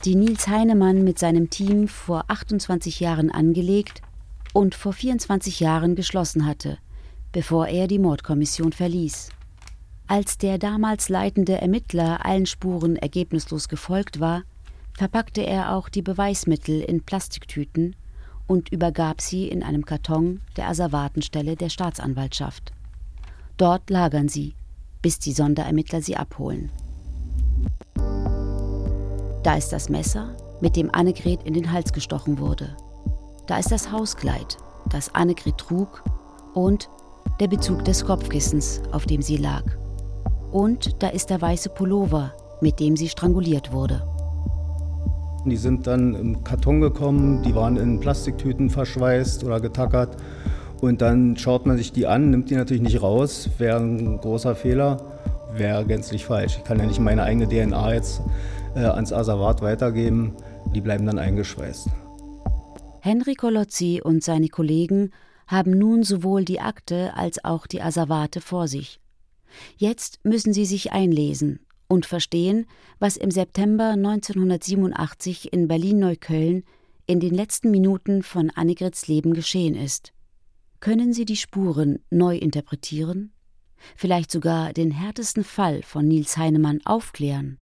die 0.05 0.15
Nils 0.15 0.47
Heinemann 0.47 1.03
mit 1.03 1.19
seinem 1.19 1.51
Team 1.51 1.87
vor 1.87 2.25
28 2.29 2.99
Jahren 2.99 3.29
angelegt 3.29 4.01
und 4.53 4.73
vor 4.73 4.93
24 4.93 5.59
Jahren 5.59 5.95
geschlossen 5.95 6.47
hatte, 6.47 6.79
bevor 7.31 7.67
er 7.67 7.85
die 7.85 7.99
Mordkommission 7.99 8.73
verließ. 8.73 9.29
Als 10.07 10.39
der 10.39 10.57
damals 10.57 11.09
leitende 11.09 11.61
Ermittler 11.61 12.25
allen 12.25 12.47
Spuren 12.47 12.95
ergebnislos 12.95 13.69
gefolgt 13.69 14.19
war, 14.19 14.41
verpackte 14.99 15.41
er 15.47 15.73
auch 15.73 15.87
die 15.87 16.01
Beweismittel 16.01 16.81
in 16.81 17.01
Plastiktüten 17.01 17.95
und 18.47 18.67
übergab 18.67 19.21
sie 19.21 19.47
in 19.47 19.63
einem 19.63 19.85
Karton 19.85 20.41
der 20.57 20.67
Asservatenstelle 20.67 21.55
der 21.55 21.69
Staatsanwaltschaft. 21.69 22.73
Dort 23.55 23.89
lagern 23.89 24.27
sie, 24.27 24.55
bis 25.01 25.17
die 25.17 25.31
Sonderermittler 25.31 26.01
sie 26.01 26.17
abholen. 26.17 26.69
Da 29.43 29.55
ist 29.55 29.69
das 29.69 29.87
Messer, 29.87 30.35
mit 30.59 30.75
dem 30.75 30.93
Annegret 30.93 31.43
in 31.43 31.53
den 31.53 31.71
Hals 31.71 31.93
gestochen 31.93 32.37
wurde. 32.37 32.75
Da 33.47 33.57
ist 33.57 33.71
das 33.71 33.93
Hauskleid, 33.93 34.57
das 34.89 35.15
Annegret 35.15 35.57
trug 35.57 36.03
und 36.53 36.89
der 37.39 37.47
Bezug 37.47 37.85
des 37.85 38.03
Kopfkissens, 38.03 38.81
auf 38.91 39.05
dem 39.05 39.21
sie 39.21 39.37
lag. 39.37 39.63
Und 40.51 41.01
da 41.01 41.07
ist 41.07 41.29
der 41.29 41.39
weiße 41.39 41.69
Pullover, 41.69 42.33
mit 42.59 42.81
dem 42.81 42.97
sie 42.97 43.07
stranguliert 43.07 43.71
wurde. 43.71 44.05
Die 45.46 45.58
sind 45.58 45.88
dann 45.88 46.15
im 46.15 46.43
Karton 46.43 46.81
gekommen, 46.81 47.43
die 47.43 47.55
waren 47.55 47.77
in 47.77 48.00
Plastiktüten 48.00 48.69
verschweißt 48.69 49.43
oder 49.43 49.60
getackert. 49.60 50.17
Und 50.81 51.01
dann 51.01 51.38
schaut 51.38 51.65
man 51.65 51.77
sich 51.77 51.91
die 51.91 52.08
an, 52.08 52.29
nimmt 52.29 52.50
die 52.50 52.55
natürlich 52.55 52.81
nicht 52.81 53.01
raus, 53.01 53.50
wäre 53.58 53.79
ein 53.79 54.17
großer 54.17 54.55
Fehler, 54.55 55.19
wäre 55.53 55.86
gänzlich 55.86 56.25
falsch. 56.25 56.58
Ich 56.58 56.63
kann 56.63 56.79
ja 56.79 56.86
nicht 56.86 57.00
meine 57.00 57.24
eigene 57.24 57.48
DNA 57.48 57.93
jetzt 57.93 58.22
äh, 58.75 58.79
ans 58.79 59.12
Asservat 59.12 59.62
weitergeben, 59.62 60.34
die 60.74 60.81
bleiben 60.81 61.05
dann 61.05 61.19
eingeschweißt. 61.19 61.88
Henry 63.01 63.36
Colozzi 63.36 64.01
und 64.03 64.24
seine 64.24 64.50
Kollegen 64.50 65.12
haben 65.48 65.72
nun 65.72 66.03
sowohl 66.03 66.46
die 66.46 66.60
Akte 66.60 67.13
als 67.15 67.43
auch 67.43 67.65
die 67.65 67.81
Asservate 67.81 68.39
vor 68.39 68.67
sich. 68.67 69.00
Jetzt 69.77 70.19
müssen 70.24 70.53
sie 70.53 70.65
sich 70.65 70.91
einlesen 70.91 71.60
und 71.89 72.05
verstehen, 72.05 72.65
was 73.00 73.17
im 73.17 73.31
September 73.31 73.89
1987 73.89 75.51
in 75.51 75.67
Berlin-Neukölln 75.67 76.63
in 77.08 77.19
den 77.19 77.34
letzten 77.34 77.72
Minuten 77.72 78.24
von 78.24 78.51
Annegrets 78.51 79.08
Leben 79.08 79.34
geschehen 79.34 79.75
ist. 79.75 80.13
Können 80.79 81.12
sie 81.12 81.25
die 81.25 81.36
Spuren 81.36 82.00
neu 82.10 82.38
interpretieren? 82.38 83.34
Vielleicht 83.96 84.31
sogar 84.31 84.72
den 84.72 84.91
härtesten 84.91 85.43
Fall 85.43 85.81
von 85.84 86.08
Nils 86.08 86.38
Heinemann 86.38 86.79
aufklären? 86.86 87.58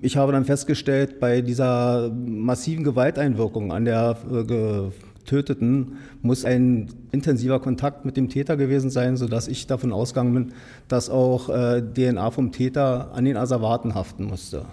Ich 0.00 0.16
habe 0.16 0.32
dann 0.32 0.44
festgestellt, 0.44 1.18
bei 1.20 1.40
dieser 1.40 2.10
massiven 2.10 2.84
Gewalteinwirkung 2.84 3.72
an 3.72 3.84
der 3.84 4.92
Getöteten 5.28 5.98
muss 6.22 6.46
ein 6.46 6.88
intensiver 7.12 7.60
Kontakt 7.60 8.06
mit 8.06 8.16
dem 8.16 8.30
Täter 8.30 8.56
gewesen 8.56 8.88
sein, 8.88 9.18
sodass 9.18 9.46
ich 9.46 9.66
davon 9.66 9.92
ausgegangen 9.92 10.32
bin, 10.32 10.52
dass 10.88 11.10
auch 11.10 11.50
äh, 11.50 11.82
DNA 11.82 12.30
vom 12.30 12.50
Täter 12.50 13.12
an 13.12 13.26
den 13.26 13.36
Asservaten 13.36 13.94
haften 13.94 14.24
musste. 14.24 14.64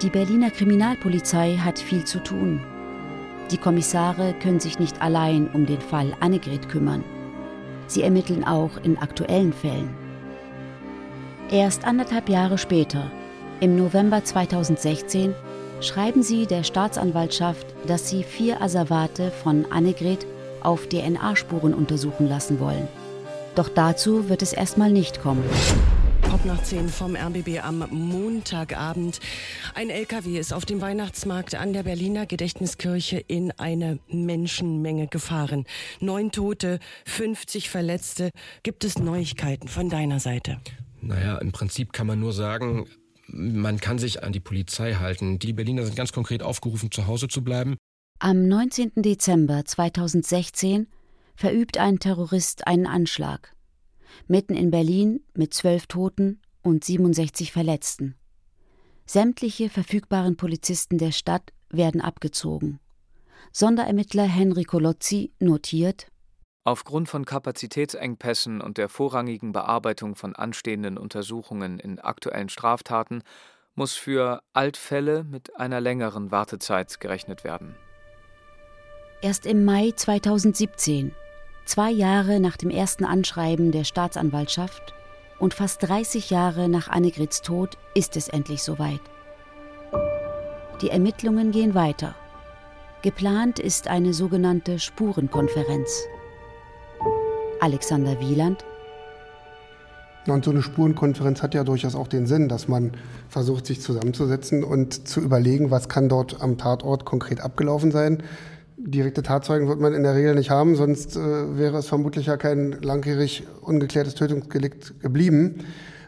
Die 0.00 0.08
Berliner 0.08 0.50
Kriminalpolizei 0.50 1.58
hat 1.58 1.78
viel 1.78 2.04
zu 2.04 2.22
tun. 2.22 2.60
Die 3.50 3.58
Kommissare 3.58 4.34
können 4.42 4.60
sich 4.60 4.78
nicht 4.78 5.02
allein 5.02 5.46
um 5.48 5.66
den 5.66 5.80
Fall 5.82 6.14
Annegret 6.20 6.70
kümmern. 6.70 7.04
Sie 7.86 8.00
ermitteln 8.00 8.44
auch 8.44 8.78
in 8.82 8.96
aktuellen 8.96 9.52
Fällen. 9.52 9.90
Erst 11.50 11.84
anderthalb 11.84 12.30
Jahre 12.30 12.56
später, 12.56 13.10
im 13.60 13.76
November 13.76 14.24
2016, 14.24 15.34
schreiben 15.80 16.22
sie 16.22 16.46
der 16.46 16.62
Staatsanwaltschaft, 16.62 17.66
dass 17.86 18.08
sie 18.08 18.22
vier 18.22 18.60
Asservate 18.60 19.30
von 19.30 19.66
Annegret 19.70 20.26
auf 20.62 20.86
DNA-Spuren 20.88 21.74
untersuchen 21.74 22.28
lassen 22.28 22.60
wollen. 22.60 22.86
Doch 23.54 23.68
dazu 23.68 24.28
wird 24.28 24.42
es 24.42 24.52
erstmal 24.52 24.92
nicht 24.92 25.20
kommen. 25.20 25.44
Pop 26.22 26.44
nach 26.44 26.62
10 26.62 26.88
vom 26.88 27.16
RBB 27.16 27.58
am 27.62 27.84
Montagabend. 27.90 29.18
Ein 29.74 29.90
LKW 29.90 30.38
ist 30.38 30.52
auf 30.52 30.64
dem 30.64 30.80
Weihnachtsmarkt 30.80 31.56
an 31.56 31.72
der 31.72 31.82
Berliner 31.82 32.26
Gedächtniskirche 32.26 33.18
in 33.18 33.50
eine 33.52 33.98
Menschenmenge 34.08 35.08
gefahren. 35.08 35.64
Neun 35.98 36.30
Tote, 36.30 36.78
50 37.06 37.68
Verletzte. 37.68 38.30
Gibt 38.62 38.84
es 38.84 38.98
Neuigkeiten 38.98 39.66
von 39.66 39.88
deiner 39.88 40.20
Seite? 40.20 40.58
Naja, 41.00 41.38
im 41.38 41.50
Prinzip 41.50 41.92
kann 41.92 42.06
man 42.06 42.20
nur 42.20 42.32
sagen, 42.32 42.86
man 43.32 43.80
kann 43.80 43.98
sich 43.98 44.22
an 44.22 44.32
die 44.32 44.40
Polizei 44.40 44.94
halten. 44.94 45.38
Die 45.38 45.52
Berliner 45.52 45.84
sind 45.84 45.96
ganz 45.96 46.12
konkret 46.12 46.42
aufgerufen, 46.42 46.90
zu 46.90 47.06
Hause 47.06 47.28
zu 47.28 47.42
bleiben. 47.42 47.76
Am 48.18 48.46
19. 48.46 48.92
Dezember 48.96 49.64
2016 49.64 50.86
verübt 51.34 51.78
ein 51.78 51.98
Terrorist 51.98 52.66
einen 52.66 52.86
Anschlag. 52.86 53.54
Mitten 54.28 54.54
in 54.54 54.70
Berlin 54.70 55.20
mit 55.34 55.54
zwölf 55.54 55.86
Toten 55.86 56.40
und 56.62 56.84
67 56.84 57.52
Verletzten. 57.52 58.16
Sämtliche 59.06 59.70
verfügbaren 59.70 60.36
Polizisten 60.36 60.98
der 60.98 61.12
Stadt 61.12 61.52
werden 61.70 62.00
abgezogen. 62.00 62.78
Sonderermittler 63.52 64.24
Henry 64.24 64.64
Colozzi 64.64 65.32
notiert, 65.40 66.09
Aufgrund 66.70 67.08
von 67.08 67.24
Kapazitätsengpässen 67.24 68.60
und 68.60 68.78
der 68.78 68.88
vorrangigen 68.88 69.50
Bearbeitung 69.50 70.14
von 70.14 70.36
anstehenden 70.36 70.98
Untersuchungen 70.98 71.80
in 71.80 71.98
aktuellen 71.98 72.48
Straftaten 72.48 73.24
muss 73.74 73.94
für 73.94 74.40
Altfälle 74.52 75.24
mit 75.24 75.56
einer 75.56 75.80
längeren 75.80 76.30
Wartezeit 76.30 77.00
gerechnet 77.00 77.42
werden. 77.42 77.74
Erst 79.20 79.46
im 79.46 79.64
Mai 79.64 79.90
2017, 79.96 81.12
zwei 81.64 81.90
Jahre 81.90 82.38
nach 82.38 82.56
dem 82.56 82.70
ersten 82.70 83.04
Anschreiben 83.04 83.72
der 83.72 83.82
Staatsanwaltschaft 83.82 84.94
und 85.40 85.54
fast 85.54 85.82
30 85.82 86.30
Jahre 86.30 86.68
nach 86.68 86.86
Annegrits 86.86 87.42
Tod, 87.42 87.78
ist 87.94 88.16
es 88.16 88.28
endlich 88.28 88.62
soweit. 88.62 89.00
Die 90.82 90.90
Ermittlungen 90.90 91.50
gehen 91.50 91.74
weiter. 91.74 92.14
Geplant 93.02 93.58
ist 93.58 93.88
eine 93.88 94.14
sogenannte 94.14 94.78
Spurenkonferenz. 94.78 96.06
Alexander 97.60 98.18
Wieland. 98.20 98.64
Und 100.26 100.44
so 100.44 100.50
eine 100.50 100.62
Spurenkonferenz 100.62 101.42
hat 101.42 101.54
ja 101.54 101.64
durchaus 101.64 101.94
auch 101.94 102.06
den 102.06 102.26
Sinn, 102.26 102.48
dass 102.48 102.68
man 102.68 102.92
versucht, 103.28 103.66
sich 103.66 103.80
zusammenzusetzen 103.80 104.64
und 104.64 105.08
zu 105.08 105.20
überlegen, 105.20 105.70
was 105.70 105.88
kann 105.88 106.08
dort 106.08 106.42
am 106.42 106.58
Tatort 106.58 107.04
konkret 107.04 107.40
abgelaufen 107.40 107.90
sein. 107.90 108.22
Direkte 108.76 109.22
Tatzeugen 109.22 109.68
wird 109.68 109.80
man 109.80 109.94
in 109.94 110.02
der 110.02 110.14
Regel 110.14 110.34
nicht 110.34 110.50
haben, 110.50 110.76
sonst 110.76 111.16
äh, 111.16 111.56
wäre 111.56 111.78
es 111.78 111.86
vermutlich 111.86 112.26
ja 112.26 112.36
kein 112.36 112.72
langjährig 112.82 113.44
ungeklärtes 113.62 114.14
Tötungsdelikt 114.14 115.00
geblieben. 115.00 115.64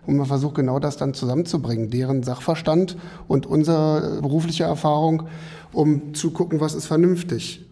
Und 0.07 0.17
man 0.17 0.27
versucht 0.27 0.57
genau 0.57 0.79
das 0.79 0.97
dann 0.97 1.15
zusammenzubringen, 1.15 1.91
deren 1.91 2.23
Sachverstand 2.23 2.97
und 3.29 3.47
unsere 3.47 4.21
berufliche 4.21 4.65
Erfahrung, 4.65 5.29
um 5.73 6.15
zu 6.15 6.33
gucken, 6.33 6.61
was 6.61 6.75
ist 6.75 6.87
vernünftig. 6.87 7.71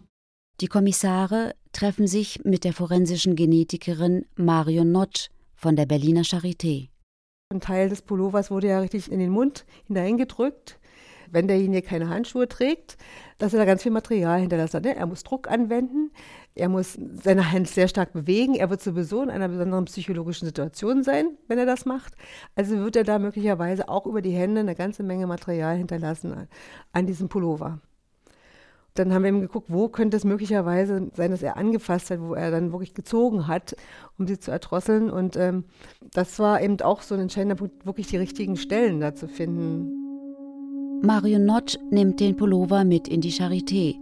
Die 0.60 0.68
Kommissare 0.68 1.54
treffen 1.72 2.06
sich 2.06 2.44
mit 2.44 2.64
der 2.64 2.72
forensischen 2.72 3.36
Genetikerin 3.36 4.26
Marion 4.36 4.92
Notsch 4.92 5.28
von 5.54 5.76
der 5.76 5.86
Berliner 5.86 6.22
Charité. 6.22 6.88
Ein 7.52 7.60
Teil 7.60 7.88
des 7.88 8.02
Pullovers 8.02 8.50
wurde 8.50 8.68
ja 8.68 8.78
richtig 8.80 9.10
in 9.10 9.18
den 9.18 9.30
Mund 9.30 9.66
hineingedrückt. 9.86 10.78
Wenn 11.32 11.46
derjenige 11.46 11.82
keine 11.82 12.08
Handschuhe 12.08 12.48
trägt, 12.48 12.96
dass 13.38 13.52
er 13.52 13.60
da 13.60 13.64
ganz 13.64 13.82
viel 13.84 13.92
Material 13.92 14.40
hinterlässt. 14.40 14.74
Ne? 14.74 14.96
Er 14.96 15.06
muss 15.06 15.22
Druck 15.22 15.48
anwenden. 15.48 16.10
Er 16.56 16.68
muss 16.68 16.98
seine 17.22 17.52
Hand 17.52 17.68
sehr 17.68 17.86
stark 17.86 18.12
bewegen. 18.12 18.54
Er 18.54 18.68
wird 18.68 18.82
sowieso 18.82 19.22
in 19.22 19.30
einer 19.30 19.48
besonderen 19.48 19.84
psychologischen 19.84 20.46
Situation 20.46 21.04
sein, 21.04 21.38
wenn 21.46 21.58
er 21.58 21.66
das 21.66 21.86
macht. 21.86 22.14
Also 22.56 22.76
wird 22.78 22.96
er 22.96 23.04
da 23.04 23.18
möglicherweise 23.20 23.88
auch 23.88 24.06
über 24.06 24.22
die 24.22 24.32
Hände 24.32 24.60
eine 24.60 24.74
ganze 24.74 25.04
Menge 25.04 25.28
Material 25.28 25.76
hinterlassen 25.76 26.48
an 26.92 27.06
diesem 27.06 27.28
Pullover. 27.28 27.80
Dann 28.94 29.12
haben 29.12 29.23
wir 29.23 29.28
eben 29.28 29.40
geguckt, 29.40 29.66
wo 29.68 29.88
könnte 29.88 30.16
es 30.16 30.25
möglicherweise 30.25 31.11
sein, 31.14 31.30
dass 31.30 31.42
er 31.42 31.56
angefasst 31.56 32.11
hat, 32.11 32.20
wo 32.20 32.35
er 32.35 32.50
dann 32.50 32.73
wirklich 32.73 32.94
gezogen 32.94 33.47
hat, 33.47 33.76
um 34.18 34.26
sie 34.26 34.38
zu 34.38 34.50
erdrosseln. 34.50 35.11
Und 35.11 35.37
ähm, 35.37 35.64
das 36.12 36.38
war 36.38 36.61
eben 36.61 36.80
auch 36.80 37.02
so 37.02 37.14
ein 37.14 37.20
entscheidender 37.23 37.56
Punkt, 37.56 37.87
wirklich 37.87 38.09
die 38.09 38.16
richtigen 38.16 38.56
Stellen 38.56 39.00
da 39.00 39.14
zu 39.14 39.28
finden. 39.28 39.92
Marion 41.02 41.47
Notch 41.47 41.78
nimmt 41.90 42.20
den 42.20 42.37
Pullover 42.37 42.85
mit 42.85 43.09
in 43.09 43.20
die 43.20 43.32
Charité 43.32 43.97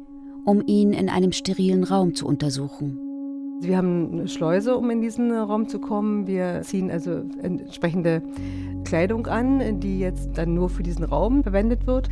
um 0.49 0.62
ihn 0.66 0.95
in 0.95 1.11
einem 1.11 1.33
sterilen 1.33 1.85
Raum 1.85 2.14
zu 2.14 2.26
untersuchen. 2.26 2.99
Wir 3.61 3.76
haben 3.76 4.12
eine 4.12 4.28
Schleuse, 4.28 4.78
um 4.78 4.88
in 4.88 5.02
diesen 5.02 5.30
Raum 5.30 5.68
zu 5.68 5.78
kommen. 5.78 6.26
Wir 6.26 6.62
ziehen 6.62 6.90
also 6.90 7.23
entsprechende 7.42 8.23
Kleidung 8.85 9.26
an, 9.26 9.80
die 9.80 9.99
jetzt 9.99 10.38
dann 10.38 10.54
nur 10.54 10.71
für 10.71 10.83
diesen 10.83 11.04
Raum 11.04 11.42
verwendet 11.42 11.87
wird. 11.87 12.09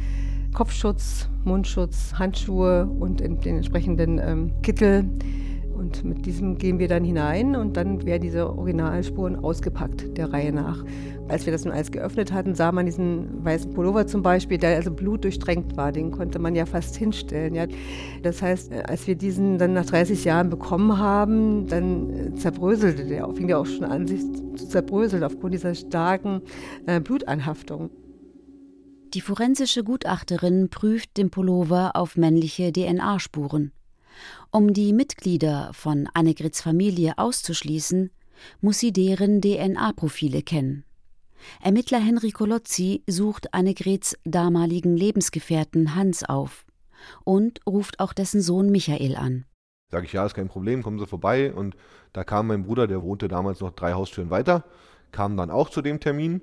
Kopfschutz, 0.57 1.29
Mundschutz, 1.45 2.15
Handschuhe 2.15 2.87
und 2.87 3.21
den 3.21 3.37
entsprechenden 3.45 4.19
ähm, 4.19 4.53
Kittel 4.63 5.05
und 5.77 6.03
mit 6.03 6.25
diesem 6.25 6.57
gehen 6.57 6.79
wir 6.79 6.89
dann 6.89 7.05
hinein 7.05 7.55
und 7.55 7.77
dann 7.77 8.07
werden 8.07 8.23
diese 8.23 8.49
Originalspuren 8.49 9.37
ausgepackt, 9.37 10.17
der 10.17 10.33
Reihe 10.33 10.55
nach. 10.55 10.83
Als 11.29 11.45
wir 11.45 11.53
das 11.53 11.67
nun 11.67 11.75
alles 11.75 11.91
geöffnet 11.91 12.33
hatten, 12.33 12.55
sah 12.55 12.73
man 12.73 12.87
diesen 12.87 13.45
weißen 13.45 13.75
Pullover 13.75 14.07
zum 14.07 14.23
Beispiel, 14.23 14.57
der 14.57 14.77
also 14.77 14.91
blutdurchtränkt 14.91 15.77
war. 15.77 15.93
Den 15.93 16.11
konnte 16.11 16.39
man 16.39 16.55
ja 16.55 16.65
fast 16.65 16.97
hinstellen. 16.97 17.55
Ja. 17.55 17.67
Das 18.23 18.41
heißt, 18.41 18.73
als 18.73 19.07
wir 19.07 19.15
diesen 19.15 19.59
dann 19.59 19.75
nach 19.75 19.85
30 19.85 20.25
Jahren 20.25 20.49
bekommen 20.49 20.99
haben, 20.99 21.67
dann 21.67 22.11
äh, 22.11 22.35
zerbröselte 22.35 23.05
der, 23.05 23.29
fing 23.35 23.47
der 23.47 23.59
auch 23.59 23.67
schon 23.67 23.85
an, 23.85 24.07
sich 24.07 24.23
zu 24.55 24.67
zerbröseln 24.69 25.23
aufgrund 25.23 25.53
dieser 25.53 25.75
starken 25.75 26.41
äh, 26.87 26.99
Blutanhaftung. 26.99 27.91
Die 29.17 29.23
forensische 29.23 29.83
Gutachterin 29.83 30.69
prüft 30.69 31.17
den 31.17 31.31
Pullover 31.31 31.93
auf 31.97 32.19
männliche 32.19 32.71
DNA-Spuren. 32.71 33.73
Um 34.51 34.75
die 34.75 34.93
Mitglieder 34.93 35.71
von 35.73 36.07
Annegrits 36.13 36.61
Familie 36.61 37.15
auszuschließen, 37.17 38.11
muss 38.61 38.79
sie 38.79 38.93
deren 38.93 39.41
DNA-Profile 39.41 40.43
kennen. 40.43 40.85
Ermittler 41.63 41.99
Henry 41.99 42.31
Colozzi 42.31 43.05
sucht 43.07 43.55
Annegrets 43.55 44.19
damaligen 44.25 44.99
Lebensgefährten 44.99 45.95
Hans 45.95 46.23
auf 46.23 46.67
und 47.25 47.61
ruft 47.67 48.01
auch 48.01 48.13
dessen 48.13 48.43
Sohn 48.43 48.71
Michael 48.71 49.17
an. 49.17 49.47
Sag 49.91 50.05
ich, 50.05 50.13
ja, 50.13 50.27
ist 50.27 50.35
kein 50.35 50.49
Problem, 50.49 50.83
kommen 50.83 50.99
Sie 50.99 51.07
vorbei. 51.07 51.55
Und 51.55 51.75
da 52.13 52.23
kam 52.23 52.49
mein 52.49 52.65
Bruder, 52.65 52.87
der 52.87 53.03
wohnte 53.03 53.29
damals 53.29 53.61
noch 53.61 53.73
drei 53.73 53.95
Haustüren 53.95 54.29
weiter, 54.29 54.67
kam 55.11 55.39
dann 55.39 55.51
auch 55.51 55.71
zu 55.71 55.81
dem 55.81 56.01
Termin. 56.01 56.43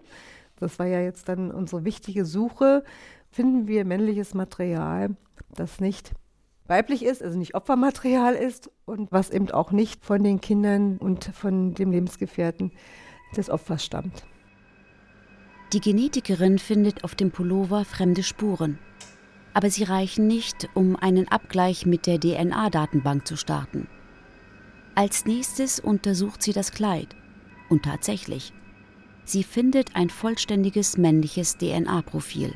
Das 0.63 0.79
war 0.79 0.87
ja 0.87 1.01
jetzt 1.01 1.29
dann 1.29 1.51
unsere 1.51 1.85
wichtige 1.85 2.25
Suche. 2.25 2.83
Finden 3.29 3.67
wir 3.67 3.85
männliches 3.85 4.33
Material, 4.33 5.15
das 5.55 5.79
nicht 5.79 6.13
weiblich 6.67 7.03
ist, 7.03 7.21
also 7.21 7.37
nicht 7.37 7.55
Opfermaterial 7.55 8.35
ist 8.35 8.71
und 8.85 9.11
was 9.11 9.29
eben 9.29 9.51
auch 9.51 9.71
nicht 9.71 10.05
von 10.05 10.23
den 10.23 10.39
Kindern 10.41 10.97
und 10.97 11.25
von 11.25 11.73
dem 11.73 11.91
Lebensgefährten 11.91 12.71
des 13.35 13.49
Opfers 13.49 13.83
stammt. 13.83 14.25
Die 15.73 15.81
Genetikerin 15.81 16.59
findet 16.59 17.03
auf 17.03 17.15
dem 17.15 17.31
Pullover 17.31 17.83
fremde 17.83 18.23
Spuren. 18.23 18.77
Aber 19.55 19.69
sie 19.69 19.83
reichen 19.83 20.27
nicht, 20.27 20.69
um 20.73 20.95
einen 20.95 21.27
Abgleich 21.27 21.85
mit 21.85 22.07
der 22.07 22.19
DNA-Datenbank 22.19 23.27
zu 23.27 23.35
starten. 23.37 23.87
Als 24.95 25.25
nächstes 25.25 25.79
untersucht 25.79 26.43
sie 26.43 26.53
das 26.53 26.71
Kleid. 26.71 27.15
Und 27.69 27.83
tatsächlich, 27.85 28.53
sie 29.25 29.43
findet 29.43 29.95
ein 29.95 30.09
vollständiges 30.09 30.97
männliches 30.97 31.57
DNA-Profil. 31.57 32.53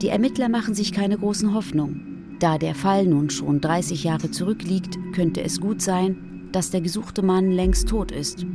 Die 0.00 0.08
Ermittler 0.08 0.48
machen 0.48 0.74
sich 0.74 0.92
keine 0.92 1.18
großen 1.18 1.54
Hoffnungen. 1.54 2.36
Da 2.38 2.56
der 2.56 2.76
Fall 2.76 3.06
nun 3.06 3.30
schon 3.30 3.60
30 3.60 4.04
Jahre 4.04 4.30
zurückliegt, 4.30 4.96
könnte 5.12 5.42
es 5.42 5.60
gut 5.60 5.82
sein, 5.82 6.48
dass 6.52 6.70
der 6.70 6.80
gesuchte 6.80 7.22
Mann 7.22 7.50
längst 7.50 7.88
tot 7.88 8.12
ist 8.12 8.46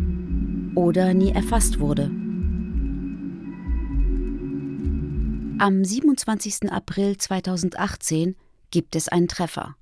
oder 0.75 1.13
nie 1.13 1.31
erfasst 1.31 1.79
wurde. 1.79 2.09
Am 5.59 5.83
27. 5.83 6.71
April 6.71 7.17
2018 7.17 8.35
gibt 8.71 8.95
es 8.95 9.07
einen 9.07 9.27
Treffer. 9.27 9.75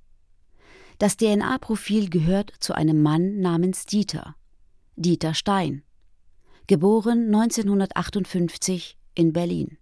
Das 0.98 1.16
DNA-Profil 1.16 2.10
gehört 2.10 2.52
zu 2.60 2.74
einem 2.74 3.02
Mann 3.02 3.40
namens 3.40 3.86
Dieter. 3.86 4.36
Dieter 4.96 5.34
Stein. 5.34 5.82
Geboren 6.72 7.26
1958 7.26 8.96
in 9.14 9.34
Berlin. 9.34 9.76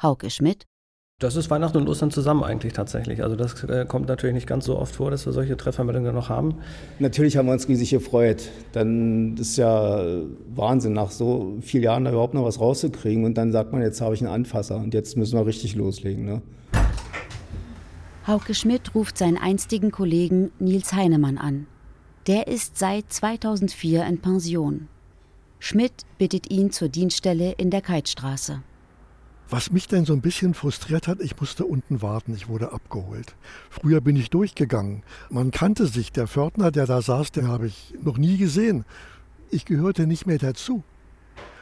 Hauke 0.00 0.30
Schmidt 0.30 0.62
das 1.18 1.34
ist 1.34 1.50
Weihnachten 1.50 1.78
und 1.78 1.88
Ostern 1.88 2.12
zusammen 2.12 2.44
eigentlich 2.44 2.74
tatsächlich. 2.74 3.24
Also 3.24 3.34
das 3.34 3.64
äh, 3.64 3.86
kommt 3.88 4.06
natürlich 4.06 4.34
nicht 4.34 4.46
ganz 4.46 4.66
so 4.66 4.78
oft 4.78 4.94
vor, 4.94 5.10
dass 5.10 5.26
wir 5.26 5.32
solche 5.32 5.56
Treffermeldungen 5.56 6.14
noch 6.14 6.28
haben. 6.28 6.58
Natürlich 7.00 7.36
haben 7.36 7.46
wir 7.46 7.54
uns 7.54 7.66
riesig 7.66 7.90
gefreut. 7.90 8.50
Dann 8.70 9.36
ist 9.36 9.56
ja 9.56 10.00
Wahnsinn, 10.54 10.92
nach 10.92 11.10
so 11.10 11.56
vielen 11.60 11.82
Jahren 11.82 12.04
da 12.04 12.12
überhaupt 12.12 12.34
noch 12.34 12.44
was 12.44 12.60
rauszukriegen. 12.60 13.24
Und 13.24 13.36
dann 13.36 13.50
sagt 13.50 13.72
man, 13.72 13.82
jetzt 13.82 14.00
habe 14.00 14.14
ich 14.14 14.20
einen 14.20 14.30
Anfasser 14.30 14.76
und 14.76 14.94
jetzt 14.94 15.16
müssen 15.16 15.36
wir 15.36 15.44
richtig 15.44 15.74
loslegen. 15.74 16.24
Ne? 16.24 16.42
Hauke 18.28 18.54
Schmidt 18.54 18.94
ruft 18.94 19.18
seinen 19.18 19.38
einstigen 19.38 19.90
Kollegen 19.90 20.52
Nils 20.60 20.92
Heinemann 20.92 21.36
an. 21.36 21.66
Der 22.28 22.46
ist 22.46 22.78
seit 22.78 23.12
2004 23.12 24.06
in 24.06 24.20
Pension. 24.20 24.88
Schmidt 25.66 26.06
bittet 26.16 26.48
ihn 26.52 26.70
zur 26.70 26.88
Dienststelle 26.88 27.50
in 27.50 27.70
der 27.70 27.80
Keitstraße. 27.80 28.62
Was 29.50 29.72
mich 29.72 29.88
dann 29.88 30.04
so 30.04 30.12
ein 30.12 30.20
bisschen 30.20 30.54
frustriert 30.54 31.08
hat, 31.08 31.20
ich 31.20 31.40
musste 31.40 31.64
unten 31.64 32.02
warten, 32.02 32.34
ich 32.36 32.46
wurde 32.46 32.70
abgeholt. 32.70 33.34
Früher 33.68 34.00
bin 34.00 34.14
ich 34.14 34.30
durchgegangen. 34.30 35.02
Man 35.28 35.50
kannte 35.50 35.88
sich, 35.88 36.12
der 36.12 36.28
Pförtner, 36.28 36.70
der 36.70 36.86
da 36.86 37.02
saß, 37.02 37.32
den 37.32 37.48
habe 37.48 37.66
ich 37.66 37.94
noch 38.00 38.16
nie 38.16 38.36
gesehen. 38.36 38.84
Ich 39.50 39.64
gehörte 39.64 40.06
nicht 40.06 40.24
mehr 40.24 40.38
dazu, 40.38 40.84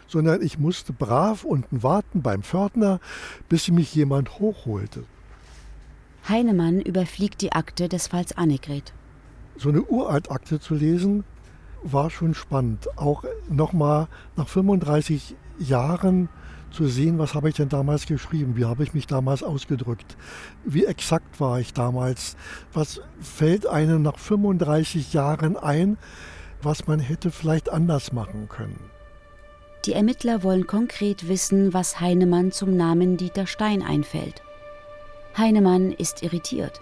sondern 0.07 0.43
ich 0.43 0.59
musste 0.59 0.93
brav 0.93 1.43
unten 1.43 1.83
warten 1.83 2.21
beim 2.21 2.43
Pförtner, 2.43 3.01
bis 3.49 3.71
mich 3.71 3.95
jemand 3.95 4.39
hochholte. 4.39 5.05
Heinemann 6.29 6.79
überfliegt 6.79 7.41
die 7.41 7.53
Akte 7.53 7.89
des 7.89 8.09
Falls 8.09 8.37
Annegret. 8.37 8.93
So 9.57 9.71
eine 9.71 9.83
Uraltakte 9.83 10.61
zu 10.61 10.75
lesen, 10.75 11.25
war 11.85 12.11
schon 12.11 12.35
spannend. 12.35 12.89
Auch 12.99 13.25
nochmal 13.49 14.09
nach 14.37 14.49
35 14.49 15.37
Jahren 15.59 16.29
zu 16.73 16.89
sehen, 16.89 17.19
was 17.19 17.35
habe 17.35 17.49
ich 17.49 17.55
denn 17.55 17.69
damals 17.69 18.07
geschrieben, 18.07 18.57
wie 18.57 18.65
habe 18.65 18.83
ich 18.83 18.95
mich 18.95 19.07
damals 19.07 19.43
ausgedrückt, 19.43 20.17
wie 20.65 20.85
exakt 20.85 21.41
war 21.41 21.61
ich 21.61 21.73
damals, 21.73 22.37
was 22.73 23.01
fällt 23.21 23.67
einem 23.67 24.03
nach 24.03 24.19
35 24.19 25.13
Jahren 25.13 25.57
ein, 25.57 25.97
was 26.63 26.87
man 26.89 26.99
hätte 26.99 27.31
vielleicht 27.31 27.69
anders 27.69 28.13
machen 28.13 28.49
können. 28.49 28.91
Die 29.85 29.93
Ermittler 29.93 30.43
wollen 30.43 30.67
konkret 30.67 31.29
wissen, 31.29 31.75
was 31.75 32.01
Heinemann 32.01 32.51
zum 32.51 32.77
Namen 32.77 33.19
Dieter 33.19 33.47
Stein 33.47 33.83
einfällt. 33.83 34.43
Heinemann 35.37 35.93
ist 35.93 36.23
irritiert. 36.23 36.81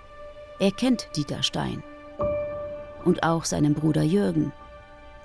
Er 0.60 0.70
kennt 0.70 1.08
Dieter 1.16 1.42
Stein. 1.42 1.82
Und 3.04 3.24
auch 3.24 3.44
seinen 3.44 3.74
Bruder 3.74 4.02
Jürgen. 4.02 4.52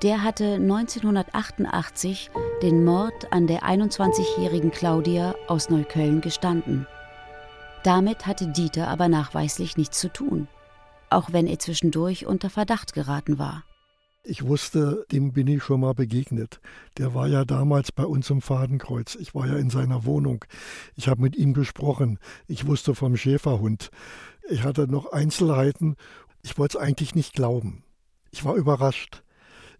Der 0.03 0.21
hatte 0.21 0.53
1988 0.55 2.29
den 2.61 2.85
Mord 2.85 3.33
an 3.33 3.47
der 3.47 3.63
21-jährigen 3.63 4.69
Claudia 4.69 5.33
aus 5.47 5.71
Neukölln 5.71 6.21
gestanden. 6.21 6.85
Damit 7.83 8.27
hatte 8.27 8.47
Dieter 8.47 8.89
aber 8.89 9.07
nachweislich 9.07 9.75
nichts 9.75 9.99
zu 9.99 10.13
tun, 10.13 10.47
auch 11.09 11.33
wenn 11.33 11.47
er 11.47 11.57
zwischendurch 11.57 12.27
unter 12.27 12.51
Verdacht 12.51 12.93
geraten 12.93 13.39
war. 13.39 13.63
Ich 14.23 14.45
wusste, 14.45 15.03
dem 15.11 15.33
bin 15.33 15.47
ich 15.47 15.63
schon 15.63 15.79
mal 15.79 15.95
begegnet. 15.95 16.59
Der 16.99 17.15
war 17.15 17.27
ja 17.27 17.43
damals 17.43 17.91
bei 17.91 18.05
uns 18.05 18.29
im 18.29 18.41
Fadenkreuz. 18.41 19.15
Ich 19.15 19.33
war 19.33 19.47
ja 19.47 19.55
in 19.55 19.71
seiner 19.71 20.05
Wohnung. 20.05 20.45
Ich 20.95 21.07
habe 21.07 21.23
mit 21.23 21.35
ihm 21.35 21.55
gesprochen. 21.55 22.19
Ich 22.45 22.67
wusste 22.67 22.93
vom 22.93 23.17
Schäferhund. 23.17 23.89
Ich 24.47 24.63
hatte 24.63 24.87
noch 24.87 25.11
Einzelheiten. 25.11 25.95
Ich 26.43 26.59
wollte 26.59 26.77
es 26.77 26.83
eigentlich 26.83 27.15
nicht 27.15 27.33
glauben. 27.33 27.83
Ich 28.29 28.45
war 28.45 28.53
überrascht 28.53 29.23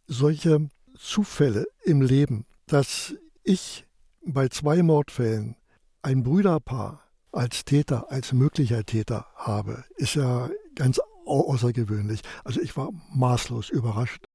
solche 0.08 0.70
Zufälle 0.98 1.66
im 1.84 2.02
Leben, 2.02 2.46
dass 2.66 3.14
ich 3.44 3.86
bei 4.26 4.48
zwei 4.48 4.82
Mordfällen 4.84 5.56
ein 6.02 6.24
Brüderpaar 6.24 7.04
als 7.32 7.66
Täter, 7.66 8.12
als 8.12 8.34
möglicher 8.34 8.84
Täter 8.84 9.28
habe, 9.36 9.84
ist 9.98 10.16
ja 10.16 10.50
ganz 10.76 11.00
außergewöhnlich. 11.26 12.22
Also 12.44 12.62
ich 12.62 12.76
war 12.78 12.90
maßlos 13.14 13.70
überrascht. 13.70 14.26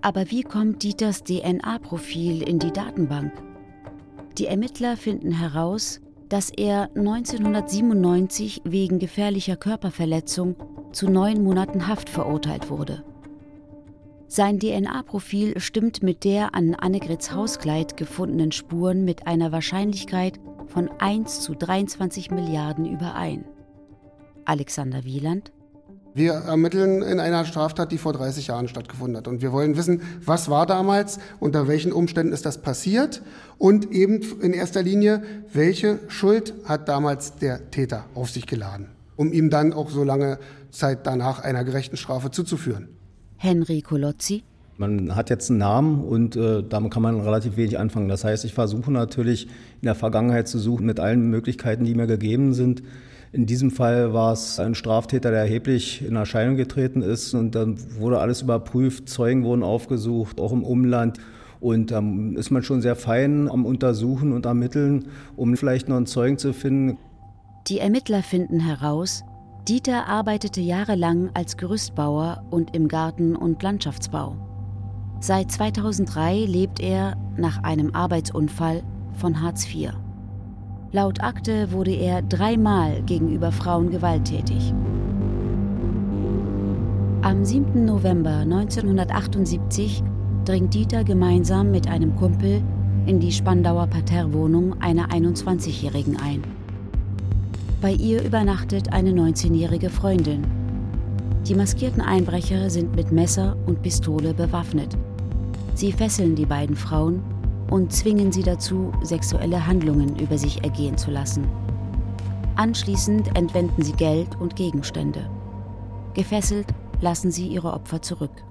Aber 0.00 0.30
wie 0.30 0.42
kommt 0.42 0.82
Dieters 0.82 1.22
DNA-Profil 1.22 2.42
in 2.42 2.58
die 2.58 2.72
Datenbank? 2.72 3.32
Die 4.38 4.46
Ermittler 4.46 4.96
finden 4.96 5.30
heraus, 5.30 6.00
dass 6.28 6.50
er 6.50 6.90
1997 6.96 8.62
wegen 8.64 8.98
gefährlicher 8.98 9.56
Körperverletzung 9.56 10.56
zu 10.92 11.08
neun 11.08 11.44
Monaten 11.44 11.86
Haft 11.86 12.08
verurteilt 12.08 12.70
wurde. 12.70 13.04
Sein 14.34 14.58
DNA-Profil 14.58 15.60
stimmt 15.60 16.02
mit 16.02 16.24
der 16.24 16.54
an 16.54 16.74
Annegrets 16.74 17.32
Hauskleid 17.32 17.98
gefundenen 17.98 18.50
Spuren 18.50 19.04
mit 19.04 19.26
einer 19.26 19.52
Wahrscheinlichkeit 19.52 20.40
von 20.68 20.88
1 21.00 21.42
zu 21.42 21.54
23 21.54 22.30
Milliarden 22.30 22.86
überein. 22.86 23.44
Alexander 24.46 25.04
Wieland. 25.04 25.52
Wir 26.14 26.32
ermitteln 26.32 27.02
in 27.02 27.20
einer 27.20 27.44
Straftat, 27.44 27.92
die 27.92 27.98
vor 27.98 28.14
30 28.14 28.46
Jahren 28.46 28.68
stattgefunden 28.68 29.18
hat. 29.18 29.28
Und 29.28 29.42
wir 29.42 29.52
wollen 29.52 29.76
wissen, 29.76 30.00
was 30.24 30.48
war 30.48 30.64
damals, 30.64 31.18
unter 31.38 31.68
welchen 31.68 31.92
Umständen 31.92 32.32
ist 32.32 32.46
das 32.46 32.62
passiert 32.62 33.20
und 33.58 33.92
eben 33.92 34.22
in 34.40 34.54
erster 34.54 34.82
Linie, 34.82 35.22
welche 35.52 35.98
Schuld 36.08 36.54
hat 36.64 36.88
damals 36.88 37.36
der 37.36 37.70
Täter 37.70 38.06
auf 38.14 38.30
sich 38.30 38.46
geladen, 38.46 38.88
um 39.14 39.30
ihm 39.30 39.50
dann 39.50 39.74
auch 39.74 39.90
so 39.90 40.04
lange 40.04 40.38
Zeit 40.70 41.06
danach 41.06 41.40
einer 41.40 41.64
gerechten 41.64 41.98
Strafe 41.98 42.30
zuzuführen. 42.30 42.96
Henry 43.42 43.82
Colozzi. 43.82 44.44
Man 44.78 45.16
hat 45.16 45.28
jetzt 45.28 45.50
einen 45.50 45.58
Namen 45.58 46.04
und 46.04 46.36
äh, 46.36 46.62
damit 46.62 46.92
kann 46.92 47.02
man 47.02 47.20
relativ 47.20 47.56
wenig 47.56 47.76
anfangen. 47.76 48.08
Das 48.08 48.22
heißt, 48.22 48.44
ich 48.44 48.54
versuche 48.54 48.92
natürlich 48.92 49.46
in 49.46 49.86
der 49.86 49.96
Vergangenheit 49.96 50.46
zu 50.46 50.60
suchen 50.60 50.86
mit 50.86 51.00
allen 51.00 51.28
Möglichkeiten, 51.28 51.84
die 51.84 51.94
mir 51.94 52.06
gegeben 52.06 52.54
sind. 52.54 52.84
In 53.32 53.46
diesem 53.46 53.72
Fall 53.72 54.12
war 54.12 54.32
es 54.32 54.60
ein 54.60 54.76
Straftäter, 54.76 55.30
der 55.30 55.40
erheblich 55.40 56.06
in 56.06 56.14
Erscheinung 56.14 56.56
getreten 56.56 57.02
ist 57.02 57.34
und 57.34 57.54
dann 57.56 57.78
wurde 57.98 58.20
alles 58.20 58.42
überprüft, 58.42 59.08
Zeugen 59.08 59.42
wurden 59.42 59.64
aufgesucht, 59.64 60.40
auch 60.40 60.52
im 60.52 60.62
Umland. 60.62 61.18
Und 61.58 61.90
da 61.90 61.98
ähm, 61.98 62.36
ist 62.36 62.50
man 62.50 62.62
schon 62.62 62.80
sehr 62.80 62.94
fein 62.94 63.48
am 63.50 63.66
Untersuchen 63.66 64.32
und 64.32 64.46
Ermitteln, 64.46 65.06
um 65.34 65.56
vielleicht 65.56 65.88
noch 65.88 65.96
einen 65.96 66.06
Zeugen 66.06 66.38
zu 66.38 66.52
finden. 66.52 66.96
Die 67.66 67.78
Ermittler 67.78 68.22
finden 68.22 68.60
heraus, 68.60 69.24
Dieter 69.68 70.08
arbeitete 70.08 70.60
jahrelang 70.60 71.30
als 71.34 71.56
Gerüstbauer 71.56 72.42
und 72.50 72.74
im 72.74 72.88
Garten- 72.88 73.36
und 73.36 73.62
Landschaftsbau. 73.62 74.34
Seit 75.20 75.52
2003 75.52 76.46
lebt 76.46 76.80
er 76.80 77.16
nach 77.36 77.62
einem 77.62 77.94
Arbeitsunfall 77.94 78.82
von 79.12 79.40
Hartz 79.40 79.72
IV. 79.72 79.90
Laut 80.90 81.22
Akte 81.22 81.70
wurde 81.70 81.92
er 81.92 82.22
dreimal 82.22 83.02
gegenüber 83.02 83.52
Frauen 83.52 83.90
gewalttätig. 83.90 84.74
Am 87.22 87.44
7. 87.44 87.84
November 87.84 88.38
1978 88.38 90.02
dringt 90.44 90.74
Dieter 90.74 91.04
gemeinsam 91.04 91.70
mit 91.70 91.86
einem 91.86 92.16
Kumpel 92.16 92.64
in 93.06 93.20
die 93.20 93.30
Spandauer 93.30 93.86
Parterrewohnung 93.86 94.82
einer 94.82 95.10
21-Jährigen 95.10 96.18
ein. 96.18 96.42
Bei 97.82 97.94
ihr 97.94 98.22
übernachtet 98.22 98.92
eine 98.92 99.10
19-jährige 99.10 99.90
Freundin. 99.90 100.46
Die 101.48 101.56
maskierten 101.56 102.00
Einbrecher 102.00 102.70
sind 102.70 102.94
mit 102.94 103.10
Messer 103.10 103.56
und 103.66 103.82
Pistole 103.82 104.34
bewaffnet. 104.34 104.96
Sie 105.74 105.90
fesseln 105.90 106.36
die 106.36 106.46
beiden 106.46 106.76
Frauen 106.76 107.24
und 107.70 107.92
zwingen 107.92 108.30
sie 108.30 108.44
dazu, 108.44 108.92
sexuelle 109.02 109.66
Handlungen 109.66 110.16
über 110.20 110.38
sich 110.38 110.62
ergehen 110.62 110.96
zu 110.96 111.10
lassen. 111.10 111.44
Anschließend 112.54 113.36
entwenden 113.36 113.82
sie 113.82 113.94
Geld 113.94 114.40
und 114.40 114.54
Gegenstände. 114.54 115.28
Gefesselt 116.14 116.68
lassen 117.00 117.32
sie 117.32 117.48
ihre 117.48 117.72
Opfer 117.72 118.00
zurück. 118.00 118.44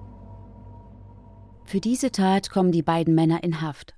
Für 1.63 1.79
diese 1.79 2.11
Tat 2.11 2.49
kommen 2.49 2.73
die 2.73 2.83
beiden 2.83 3.15
Männer 3.15 3.45
in 3.45 3.61
Haft. 3.61 3.95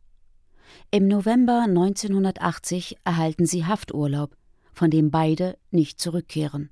Im 0.92 1.08
November 1.08 1.64
1980 1.68 2.98
erhalten 3.04 3.48
sie 3.48 3.66
Hafturlaub 3.66 4.38
von 4.74 4.90
dem 4.90 5.12
beide 5.12 5.58
nicht 5.72 6.00
zurückkehren. 6.00 6.70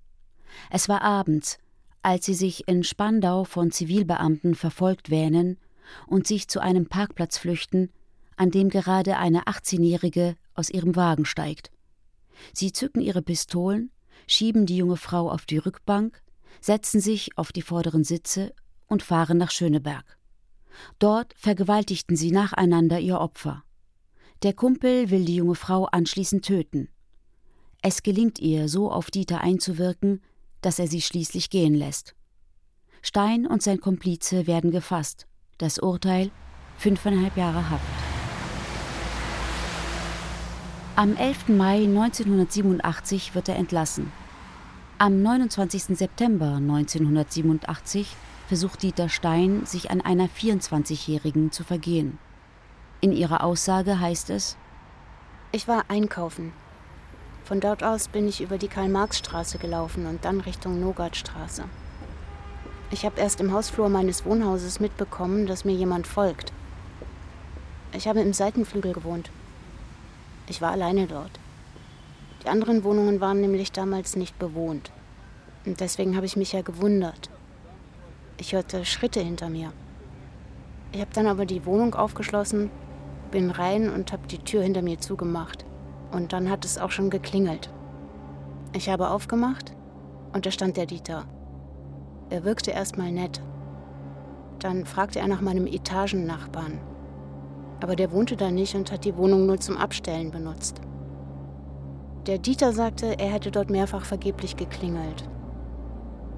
Es 0.69 0.89
war 0.89 1.01
abends, 1.01 1.57
als 2.01 2.25
sie 2.25 2.33
sich 2.33 2.67
in 2.67 2.83
Spandau 2.83 3.43
von 3.43 3.71
Zivilbeamten 3.71 4.55
verfolgt 4.55 5.09
wähnen 5.09 5.57
und 6.07 6.27
sich 6.27 6.47
zu 6.47 6.59
einem 6.59 6.87
Parkplatz 6.87 7.37
flüchten, 7.37 7.91
an 8.35 8.51
dem 8.51 8.69
gerade 8.69 9.17
eine 9.17 9.43
18-Jährige 9.43 10.35
aus 10.53 10.69
ihrem 10.69 10.95
Wagen 10.95 11.25
steigt. 11.25 11.71
Sie 12.53 12.71
zücken 12.71 13.01
ihre 13.01 13.21
Pistolen, 13.21 13.91
schieben 14.27 14.65
die 14.65 14.77
junge 14.77 14.97
Frau 14.97 15.29
auf 15.29 15.45
die 15.45 15.57
Rückbank, 15.57 16.21
setzen 16.59 16.99
sich 16.99 17.37
auf 17.37 17.51
die 17.51 17.61
vorderen 17.61 18.03
Sitze 18.03 18.53
und 18.87 19.03
fahren 19.03 19.37
nach 19.37 19.51
Schöneberg. 19.51 20.17
Dort 20.99 21.33
vergewaltigten 21.37 22.15
sie 22.15 22.31
nacheinander 22.31 22.99
ihr 22.99 23.19
Opfer. 23.19 23.63
Der 24.43 24.53
Kumpel 24.53 25.11
will 25.11 25.25
die 25.25 25.35
junge 25.35 25.55
Frau 25.55 25.85
anschließend 25.85 26.43
töten. 26.43 26.89
Es 27.83 28.03
gelingt 28.03 28.37
ihr, 28.39 28.69
so 28.69 28.91
auf 28.91 29.09
Dieter 29.09 29.41
einzuwirken, 29.41 30.21
dass 30.61 30.77
er 30.77 30.87
sie 30.87 31.01
schließlich 31.01 31.49
gehen 31.49 31.73
lässt. 31.73 32.13
Stein 33.01 33.47
und 33.47 33.63
sein 33.63 33.79
Komplize 33.79 34.45
werden 34.45 34.69
gefasst. 34.69 35.25
Das 35.57 35.79
Urteil 35.79 36.29
fünfeinhalb 36.77 37.35
Jahre 37.35 37.71
Haft. 37.71 37.83
Am 40.95 41.15
11. 41.15 41.49
Mai 41.49 41.85
1987 41.85 43.33
wird 43.33 43.49
er 43.49 43.55
entlassen. 43.55 44.11
Am 44.99 45.23
29. 45.23 45.97
September 45.97 46.57
1987 46.57 48.15
versucht 48.47 48.83
Dieter 48.83 49.09
Stein, 49.09 49.65
sich 49.65 49.89
an 49.89 50.01
einer 50.01 50.27
24-Jährigen 50.27 51.51
zu 51.51 51.63
vergehen. 51.63 52.19
In 52.99 53.11
ihrer 53.11 53.43
Aussage 53.43 53.99
heißt 53.99 54.29
es: 54.29 54.57
Ich 55.51 55.67
war 55.67 55.85
einkaufen. 55.87 56.51
Von 57.51 57.59
dort 57.59 57.83
aus 57.83 58.07
bin 58.07 58.29
ich 58.29 58.39
über 58.39 58.57
die 58.57 58.69
Karl-Marx-Straße 58.69 59.57
gelaufen 59.57 60.05
und 60.05 60.23
dann 60.23 60.39
Richtung 60.39 60.79
Nogatstraße. 60.79 61.65
Ich 62.91 63.03
habe 63.03 63.19
erst 63.19 63.41
im 63.41 63.51
Hausflur 63.51 63.89
meines 63.89 64.23
Wohnhauses 64.23 64.79
mitbekommen, 64.79 65.47
dass 65.47 65.65
mir 65.65 65.73
jemand 65.73 66.07
folgt. 66.07 66.53
Ich 67.91 68.07
habe 68.07 68.21
im 68.21 68.31
Seitenflügel 68.31 68.93
gewohnt. 68.93 69.31
Ich 70.47 70.61
war 70.61 70.71
alleine 70.71 71.07
dort. 71.07 71.31
Die 72.41 72.47
anderen 72.47 72.85
Wohnungen 72.85 73.19
waren 73.19 73.41
nämlich 73.41 73.73
damals 73.73 74.15
nicht 74.15 74.39
bewohnt. 74.39 74.89
Und 75.65 75.81
deswegen 75.81 76.15
habe 76.15 76.25
ich 76.25 76.37
mich 76.37 76.53
ja 76.53 76.61
gewundert. 76.61 77.29
Ich 78.37 78.53
hörte 78.53 78.85
Schritte 78.85 79.19
hinter 79.19 79.49
mir. 79.49 79.73
Ich 80.93 81.01
habe 81.01 81.11
dann 81.13 81.27
aber 81.27 81.45
die 81.45 81.65
Wohnung 81.65 81.95
aufgeschlossen, 81.95 82.71
bin 83.29 83.51
rein 83.51 83.89
und 83.89 84.13
habe 84.13 84.25
die 84.27 84.39
Tür 84.39 84.63
hinter 84.63 84.81
mir 84.81 85.01
zugemacht. 85.01 85.65
Und 86.11 86.33
dann 86.33 86.49
hat 86.49 86.65
es 86.65 86.77
auch 86.77 86.91
schon 86.91 87.09
geklingelt. 87.09 87.69
Ich 88.73 88.89
habe 88.89 89.09
aufgemacht 89.09 89.73
und 90.33 90.45
da 90.45 90.51
stand 90.51 90.77
der 90.77 90.85
Dieter. 90.85 91.25
Er 92.29 92.43
wirkte 92.43 92.71
erstmal 92.71 93.11
nett. 93.11 93.41
Dann 94.59 94.85
fragte 94.85 95.19
er 95.19 95.27
nach 95.27 95.41
meinem 95.41 95.67
Etagennachbarn. 95.67 96.79
Aber 97.81 97.95
der 97.95 98.11
wohnte 98.11 98.37
da 98.37 98.51
nicht 98.51 98.75
und 98.75 98.91
hat 98.91 99.05
die 99.05 99.17
Wohnung 99.17 99.45
nur 99.45 99.59
zum 99.59 99.75
Abstellen 99.77 100.31
benutzt. 100.31 100.81
Der 102.27 102.37
Dieter 102.37 102.71
sagte, 102.71 103.19
er 103.19 103.31
hätte 103.31 103.49
dort 103.49 103.69
mehrfach 103.69 104.05
vergeblich 104.05 104.55
geklingelt. 104.55 105.27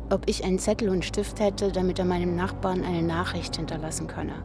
Ob 0.10 0.30
ich 0.30 0.44
einen 0.46 0.60
Zettel 0.60 0.90
und 0.90 1.04
Stift 1.04 1.40
hätte, 1.40 1.72
damit 1.72 2.00
er 2.00 2.06
meinem 2.06 2.36
Nachbarn 2.36 2.84
eine 2.84 3.04
Nachricht 3.04 3.58
hinterlassen 3.58 4.08
könne. 4.08 4.36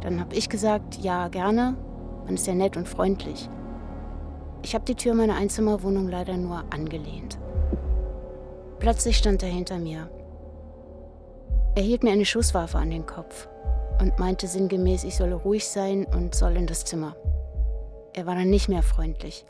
Dann 0.00 0.20
habe 0.20 0.34
ich 0.34 0.48
gesagt, 0.48 0.98
ja, 0.98 1.28
gerne. 1.28 1.76
Man 2.24 2.34
ist 2.34 2.46
ja 2.46 2.54
nett 2.54 2.76
und 2.76 2.88
freundlich. 2.88 3.48
Ich 4.64 4.74
habe 4.74 4.86
die 4.86 4.94
Tür 4.94 5.12
meiner 5.12 5.36
Einzimmerwohnung 5.36 6.08
leider 6.08 6.38
nur 6.38 6.64
angelehnt. 6.72 7.38
Plötzlich 8.78 9.18
stand 9.18 9.42
er 9.42 9.50
hinter 9.50 9.78
mir. 9.78 10.08
Er 11.74 11.82
hielt 11.82 12.02
mir 12.02 12.12
eine 12.12 12.24
Schusswaffe 12.24 12.78
an 12.78 12.90
den 12.90 13.04
Kopf 13.04 13.46
und 14.00 14.18
meinte 14.18 14.46
sinngemäß, 14.46 15.04
ich 15.04 15.16
solle 15.16 15.34
ruhig 15.34 15.68
sein 15.68 16.06
und 16.06 16.34
soll 16.34 16.56
in 16.56 16.66
das 16.66 16.86
Zimmer. 16.86 17.14
Er 18.14 18.24
war 18.24 18.36
dann 18.36 18.48
nicht 18.48 18.70
mehr 18.70 18.82
freundlich 18.82 19.44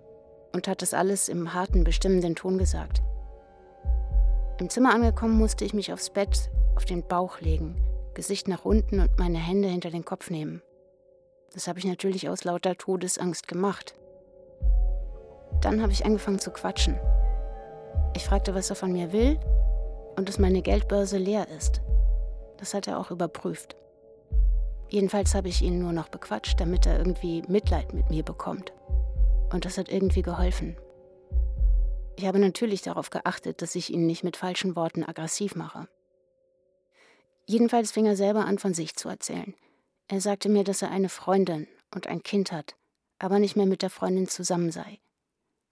und 0.52 0.66
hat 0.66 0.82
das 0.82 0.94
alles 0.94 1.28
im 1.28 1.54
harten, 1.54 1.84
bestimmenden 1.84 2.34
Ton 2.34 2.58
gesagt. 2.58 3.00
Im 4.58 4.68
Zimmer 4.68 4.92
angekommen 4.92 5.38
musste 5.38 5.64
ich 5.64 5.74
mich 5.74 5.92
aufs 5.92 6.10
Bett, 6.10 6.50
auf 6.74 6.86
den 6.86 7.06
Bauch 7.06 7.40
legen, 7.40 7.76
Gesicht 8.14 8.48
nach 8.48 8.64
unten 8.64 8.98
und 8.98 9.16
meine 9.16 9.38
Hände 9.38 9.68
hinter 9.68 9.90
den 9.90 10.04
Kopf 10.04 10.28
nehmen. 10.28 10.60
Das 11.52 11.68
habe 11.68 11.78
ich 11.78 11.84
natürlich 11.84 12.28
aus 12.28 12.42
lauter 12.42 12.76
Todesangst 12.76 13.46
gemacht. 13.46 13.94
Dann 15.60 15.82
habe 15.82 15.92
ich 15.92 16.04
angefangen 16.04 16.38
zu 16.38 16.50
quatschen. 16.50 16.98
Ich 18.14 18.24
fragte, 18.24 18.54
was 18.54 18.70
er 18.70 18.76
von 18.76 18.92
mir 18.92 19.12
will 19.12 19.38
und 20.16 20.28
dass 20.28 20.38
meine 20.38 20.62
Geldbörse 20.62 21.18
leer 21.18 21.48
ist. 21.48 21.80
Das 22.58 22.74
hat 22.74 22.86
er 22.86 22.98
auch 22.98 23.10
überprüft. 23.10 23.76
Jedenfalls 24.88 25.34
habe 25.34 25.48
ich 25.48 25.62
ihn 25.62 25.80
nur 25.80 25.92
noch 25.92 26.08
bequatscht, 26.08 26.60
damit 26.60 26.86
er 26.86 26.98
irgendwie 26.98 27.42
Mitleid 27.48 27.92
mit 27.92 28.10
mir 28.10 28.22
bekommt. 28.22 28.72
Und 29.52 29.64
das 29.64 29.78
hat 29.78 29.88
irgendwie 29.88 30.22
geholfen. 30.22 30.76
Ich 32.16 32.26
habe 32.26 32.38
natürlich 32.38 32.82
darauf 32.82 33.10
geachtet, 33.10 33.60
dass 33.60 33.74
ich 33.74 33.92
ihn 33.92 34.06
nicht 34.06 34.22
mit 34.22 34.36
falschen 34.36 34.76
Worten 34.76 35.02
aggressiv 35.02 35.56
mache. 35.56 35.88
Jedenfalls 37.46 37.90
fing 37.90 38.06
er 38.06 38.16
selber 38.16 38.46
an, 38.46 38.58
von 38.58 38.72
sich 38.72 38.94
zu 38.94 39.08
erzählen. 39.08 39.54
Er 40.08 40.20
sagte 40.20 40.48
mir, 40.48 40.64
dass 40.64 40.82
er 40.82 40.90
eine 40.90 41.08
Freundin 41.08 41.66
und 41.94 42.06
ein 42.06 42.22
Kind 42.22 42.52
hat, 42.52 42.76
aber 43.18 43.38
nicht 43.38 43.56
mehr 43.56 43.66
mit 43.66 43.82
der 43.82 43.90
Freundin 43.90 44.28
zusammen 44.28 44.70
sei. 44.70 44.98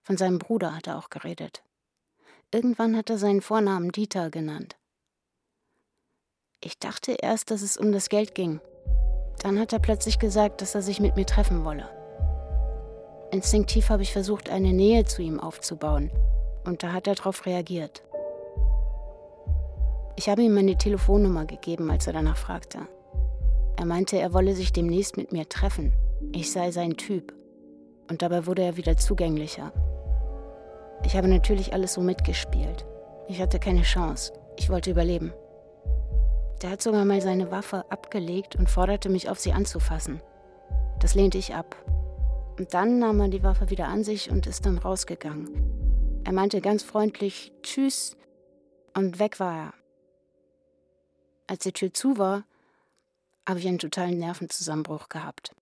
Von 0.05 0.17
seinem 0.17 0.39
Bruder 0.39 0.75
hat 0.75 0.87
er 0.87 0.99
auch 0.99 1.11
geredet. 1.11 1.63
Irgendwann 2.53 2.97
hat 2.97 3.09
er 3.09 3.19
seinen 3.19 3.41
Vornamen 3.41 3.93
Dieter 3.93 4.31
genannt. 4.31 4.77
Ich 6.61 6.79
dachte 6.79 7.13
erst, 7.13 7.51
dass 7.51 7.63
es 7.63 7.77
um 7.77 7.93
das 7.93 8.09
Geld 8.09 8.35
ging. 8.35 8.61
Dann 9.43 9.59
hat 9.59 9.73
er 9.73 9.79
plötzlich 9.79 10.19
gesagt, 10.19 10.61
dass 10.61 10.75
er 10.75 10.83
sich 10.83 11.01
mit 11.01 11.17
mir 11.17 11.27
treffen 11.27 11.65
wolle. 11.65 11.89
Instinktiv 13.33 13.89
habe 13.89 14.03
ich 14.03 14.13
versucht, 14.13 14.51
eine 14.51 14.73
Nähe 14.73 15.05
zu 15.05 15.23
ihm 15.23 15.41
aufzubauen, 15.41 16.11
und 16.65 16.83
da 16.83 16.93
hat 16.93 17.07
er 17.07 17.15
darauf 17.15 17.47
reagiert. 17.47 18.03
Ich 20.17 20.29
habe 20.29 20.43
ihm 20.43 20.55
meine 20.55 20.77
Telefonnummer 20.77 21.47
gegeben, 21.47 21.91
als 21.91 22.07
er 22.07 22.13
danach 22.13 22.37
fragte. 22.37 22.87
Er 23.77 23.87
meinte, 23.87 24.19
er 24.19 24.35
wolle 24.35 24.55
sich 24.55 24.73
demnächst 24.73 25.17
mit 25.17 25.33
mir 25.33 25.49
treffen. 25.49 25.93
Ich 26.33 26.53
sei 26.53 26.71
sein 26.71 26.97
Typ. 26.97 27.33
Und 28.11 28.21
dabei 28.23 28.47
wurde 28.47 28.63
er 28.63 28.77
wieder 28.77 28.97
zugänglicher. 28.97 29.73
Ich 31.05 31.17
habe 31.17 31.29
natürlich 31.29 31.73
alles 31.73 31.95
so 31.95 32.01
mitgespielt. 32.01 32.87
Ich 33.29 33.41
hatte 33.41 33.59
keine 33.59 33.83
Chance. 33.83 34.33
Ich 34.57 34.71
wollte 34.71 34.91
überleben. 34.91 35.33
Der 36.63 36.71
hat 36.71 36.83
sogar 36.83 37.05
mal 37.05 37.21
seine 37.21 37.51
Waffe 37.51 37.91
abgelegt 37.91 38.57
und 38.57 38.71
forderte 38.71 39.09
mich 39.09 39.29
auf, 39.29 39.41
sie 39.41 39.53
anzufassen. 39.53 40.23
Das 41.01 41.15
lehnte 41.15 41.39
ich 41.39 41.55
ab. 41.55 41.77
Und 42.59 42.75
dann 42.75 42.99
nahm 42.99 43.21
er 43.21 43.29
die 43.29 43.43
Waffe 43.43 43.71
wieder 43.71 43.89
an 43.89 44.05
sich 44.05 44.31
und 44.31 44.47
ist 44.47 44.65
dann 44.67 44.79
rausgegangen. 44.79 46.23
Er 46.25 46.33
meinte 46.33 46.61
ganz 46.61 46.85
freundlich 46.85 47.53
Tschüss 47.63 48.17
und 48.95 49.19
weg 49.19 49.41
war 49.41 49.57
er. 49.57 49.75
Als 51.49 51.65
die 51.65 51.73
Tür 51.73 51.93
zu 51.93 52.19
war, 52.19 52.45
habe 53.49 53.59
ich 53.59 53.67
einen 53.67 53.79
totalen 53.79 54.19
Nervenzusammenbruch 54.19 55.09
gehabt. 55.09 55.53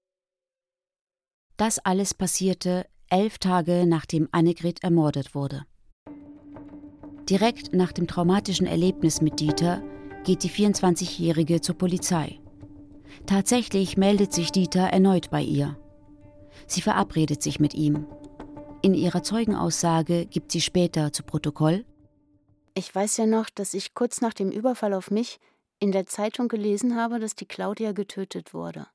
Das 1.56 1.78
alles 1.78 2.12
passierte 2.12 2.86
elf 3.10 3.38
Tage 3.38 3.84
nachdem 3.86 4.28
Annegret 4.32 4.82
ermordet 4.82 5.34
wurde. 5.34 5.64
Direkt 7.28 7.72
nach 7.74 7.92
dem 7.92 8.06
traumatischen 8.06 8.66
Erlebnis 8.66 9.20
mit 9.20 9.38
Dieter 9.38 9.82
geht 10.24 10.42
die 10.42 10.50
24-Jährige 10.50 11.60
zur 11.60 11.76
Polizei. 11.76 12.40
Tatsächlich 13.26 13.96
meldet 13.96 14.32
sich 14.32 14.50
Dieter 14.50 14.88
erneut 14.88 15.30
bei 15.30 15.42
ihr. 15.42 15.78
Sie 16.66 16.82
verabredet 16.82 17.42
sich 17.42 17.60
mit 17.60 17.74
ihm. 17.74 18.06
In 18.82 18.94
ihrer 18.94 19.22
Zeugenaussage 19.22 20.26
gibt 20.26 20.52
sie 20.52 20.60
später 20.60 21.12
zu 21.12 21.22
Protokoll. 21.22 21.84
Ich 22.74 22.94
weiß 22.94 23.18
ja 23.18 23.26
noch, 23.26 23.50
dass 23.50 23.74
ich 23.74 23.94
kurz 23.94 24.20
nach 24.20 24.32
dem 24.32 24.50
Überfall 24.50 24.94
auf 24.94 25.10
mich 25.10 25.38
in 25.80 25.92
der 25.92 26.06
Zeitung 26.06 26.48
gelesen 26.48 26.96
habe, 26.96 27.18
dass 27.18 27.34
die 27.34 27.46
Claudia 27.46 27.92
getötet 27.92 28.54
wurde. 28.54 28.86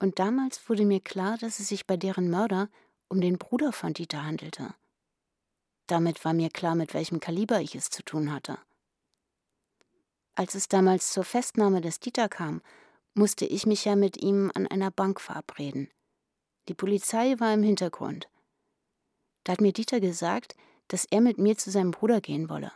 Und 0.00 0.18
damals 0.18 0.68
wurde 0.68 0.84
mir 0.84 1.00
klar, 1.00 1.38
dass 1.38 1.60
es 1.60 1.68
sich 1.68 1.86
bei 1.86 1.96
deren 1.96 2.30
Mörder 2.30 2.68
um 3.08 3.20
den 3.20 3.38
Bruder 3.38 3.72
von 3.72 3.94
Dieter 3.94 4.24
handelte. 4.24 4.74
Damit 5.86 6.24
war 6.24 6.34
mir 6.34 6.50
klar, 6.50 6.74
mit 6.74 6.94
welchem 6.94 7.20
Kaliber 7.20 7.60
ich 7.60 7.74
es 7.74 7.90
zu 7.90 8.02
tun 8.02 8.32
hatte. 8.32 8.58
Als 10.34 10.54
es 10.54 10.68
damals 10.68 11.12
zur 11.12 11.24
Festnahme 11.24 11.80
des 11.80 11.98
Dieter 11.98 12.28
kam, 12.28 12.62
musste 13.14 13.44
ich 13.44 13.66
mich 13.66 13.84
ja 13.84 13.96
mit 13.96 14.22
ihm 14.22 14.52
an 14.54 14.66
einer 14.66 14.90
Bank 14.90 15.20
verabreden. 15.20 15.90
Die 16.68 16.74
Polizei 16.74 17.34
war 17.40 17.52
im 17.52 17.62
Hintergrund. 17.62 18.28
Da 19.44 19.52
hat 19.52 19.60
mir 19.60 19.72
Dieter 19.72 20.00
gesagt, 20.00 20.54
dass 20.88 21.06
er 21.06 21.20
mit 21.20 21.38
mir 21.38 21.56
zu 21.56 21.70
seinem 21.70 21.90
Bruder 21.90 22.20
gehen 22.20 22.48
wolle. 22.48 22.72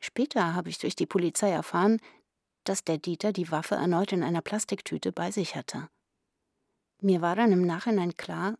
Später 0.00 0.54
habe 0.54 0.68
ich 0.68 0.78
durch 0.78 0.96
die 0.96 1.06
Polizei 1.06 1.50
erfahren, 1.50 2.00
dass 2.64 2.84
der 2.84 2.98
Dieter 2.98 3.32
die 3.32 3.50
Waffe 3.50 3.76
erneut 3.76 4.12
in 4.12 4.22
einer 4.22 4.42
Plastiktüte 4.42 5.12
bei 5.12 5.30
sich 5.30 5.54
hatte. 5.54 5.88
Mir 7.00 7.20
war 7.20 7.36
dann 7.36 7.52
im 7.52 7.66
Nachhinein 7.66 8.16
klar, 8.16 8.58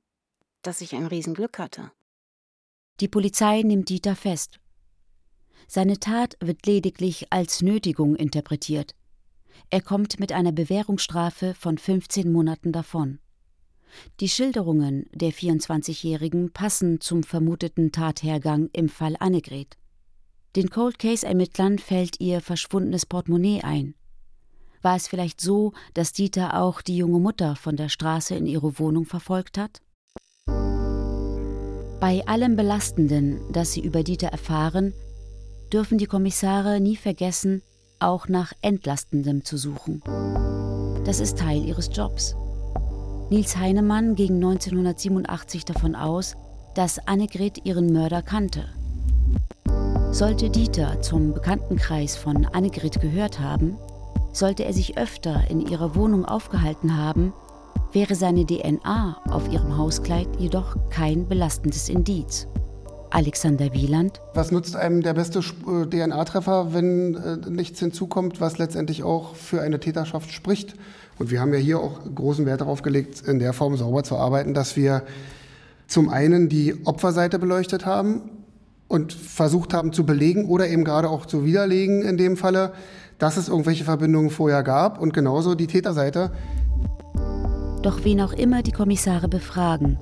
dass 0.66 0.80
ich 0.80 0.94
ein 0.94 1.06
Riesenglück 1.06 1.58
hatte. 1.58 1.92
Die 3.00 3.08
Polizei 3.08 3.62
nimmt 3.62 3.88
Dieter 3.88 4.16
fest. 4.16 4.60
Seine 5.66 5.98
Tat 5.98 6.36
wird 6.40 6.66
lediglich 6.66 7.32
als 7.32 7.62
Nötigung 7.62 8.16
interpretiert. 8.16 8.94
Er 9.70 9.80
kommt 9.80 10.20
mit 10.20 10.32
einer 10.32 10.52
Bewährungsstrafe 10.52 11.54
von 11.54 11.78
15 11.78 12.30
Monaten 12.30 12.72
davon. 12.72 13.18
Die 14.20 14.28
Schilderungen 14.28 15.06
der 15.12 15.32
24-Jährigen 15.32 16.52
passen 16.52 17.00
zum 17.00 17.22
vermuteten 17.22 17.92
Tathergang 17.92 18.68
im 18.72 18.88
Fall 18.88 19.16
Annegret. 19.20 19.76
Den 20.56 20.70
Cold 20.70 20.98
Case-Ermittlern 20.98 21.78
fällt 21.78 22.20
ihr 22.20 22.40
verschwundenes 22.40 23.06
Portemonnaie 23.06 23.62
ein. 23.62 23.94
War 24.82 24.96
es 24.96 25.08
vielleicht 25.08 25.40
so, 25.40 25.72
dass 25.94 26.12
Dieter 26.12 26.60
auch 26.60 26.82
die 26.82 26.96
junge 26.96 27.18
Mutter 27.18 27.56
von 27.56 27.76
der 27.76 27.88
Straße 27.88 28.34
in 28.34 28.46
ihre 28.46 28.78
Wohnung 28.78 29.06
verfolgt 29.06 29.58
hat? 29.58 29.80
Bei 32.04 32.22
allem 32.26 32.54
Belastenden, 32.54 33.40
das 33.50 33.72
sie 33.72 33.80
über 33.80 34.02
Dieter 34.02 34.26
erfahren, 34.26 34.92
dürfen 35.72 35.96
die 35.96 36.04
Kommissare 36.04 36.78
nie 36.78 36.96
vergessen, 36.96 37.62
auch 37.98 38.28
nach 38.28 38.52
Entlastendem 38.60 39.42
zu 39.42 39.56
suchen. 39.56 40.02
Das 41.06 41.18
ist 41.18 41.38
Teil 41.38 41.64
ihres 41.64 41.88
Jobs. 41.90 42.36
Nils 43.30 43.56
Heinemann 43.56 44.16
ging 44.16 44.34
1987 44.34 45.64
davon 45.64 45.94
aus, 45.94 46.36
dass 46.74 46.98
Annegret 47.08 47.64
ihren 47.64 47.90
Mörder 47.90 48.20
kannte. 48.20 48.66
Sollte 50.10 50.50
Dieter 50.50 51.00
zum 51.00 51.32
Bekanntenkreis 51.32 52.16
von 52.18 52.44
Annegret 52.44 53.00
gehört 53.00 53.40
haben, 53.40 53.78
sollte 54.30 54.66
er 54.66 54.74
sich 54.74 54.98
öfter 54.98 55.48
in 55.48 55.62
ihrer 55.62 55.94
Wohnung 55.94 56.26
aufgehalten 56.26 56.98
haben, 56.98 57.32
wäre 57.94 58.16
seine 58.16 58.44
DNA 58.44 59.22
auf 59.30 59.50
ihrem 59.52 59.78
Hauskleid 59.78 60.26
jedoch 60.38 60.76
kein 60.90 61.28
belastendes 61.28 61.88
Indiz. 61.88 62.48
Alexander 63.10 63.72
Wieland. 63.72 64.20
Was 64.34 64.50
nutzt 64.50 64.74
einem 64.74 65.00
der 65.00 65.14
beste 65.14 65.38
äh, 65.38 65.86
DNA-Treffer, 65.86 66.74
wenn 66.74 67.14
äh, 67.14 67.36
nichts 67.48 67.78
hinzukommt, 67.78 68.40
was 68.40 68.58
letztendlich 68.58 69.04
auch 69.04 69.36
für 69.36 69.62
eine 69.62 69.78
Täterschaft 69.78 70.32
spricht? 70.32 70.74
Und 71.20 71.30
wir 71.30 71.40
haben 71.40 71.54
ja 71.54 71.60
hier 71.60 71.78
auch 71.78 72.00
großen 72.12 72.44
Wert 72.44 72.60
darauf 72.60 72.82
gelegt, 72.82 73.22
in 73.28 73.38
der 73.38 73.52
Form 73.52 73.76
sauber 73.76 74.02
zu 74.02 74.16
arbeiten, 74.16 74.52
dass 74.52 74.74
wir 74.74 75.04
zum 75.86 76.08
einen 76.08 76.48
die 76.48 76.74
Opferseite 76.84 77.38
beleuchtet 77.38 77.86
haben 77.86 78.22
und 78.88 79.12
versucht 79.12 79.72
haben 79.72 79.92
zu 79.92 80.04
belegen 80.04 80.46
oder 80.46 80.68
eben 80.68 80.82
gerade 80.82 81.08
auch 81.08 81.26
zu 81.26 81.44
widerlegen 81.44 82.02
in 82.02 82.16
dem 82.16 82.36
Falle, 82.36 82.72
dass 83.18 83.36
es 83.36 83.48
irgendwelche 83.48 83.84
Verbindungen 83.84 84.30
vorher 84.30 84.64
gab 84.64 85.00
und 85.00 85.14
genauso 85.14 85.54
die 85.54 85.68
Täterseite, 85.68 86.32
doch 87.84 88.04
wen 88.04 88.20
auch 88.20 88.32
immer 88.32 88.62
die 88.62 88.72
Kommissare 88.72 89.28
befragen, 89.28 89.98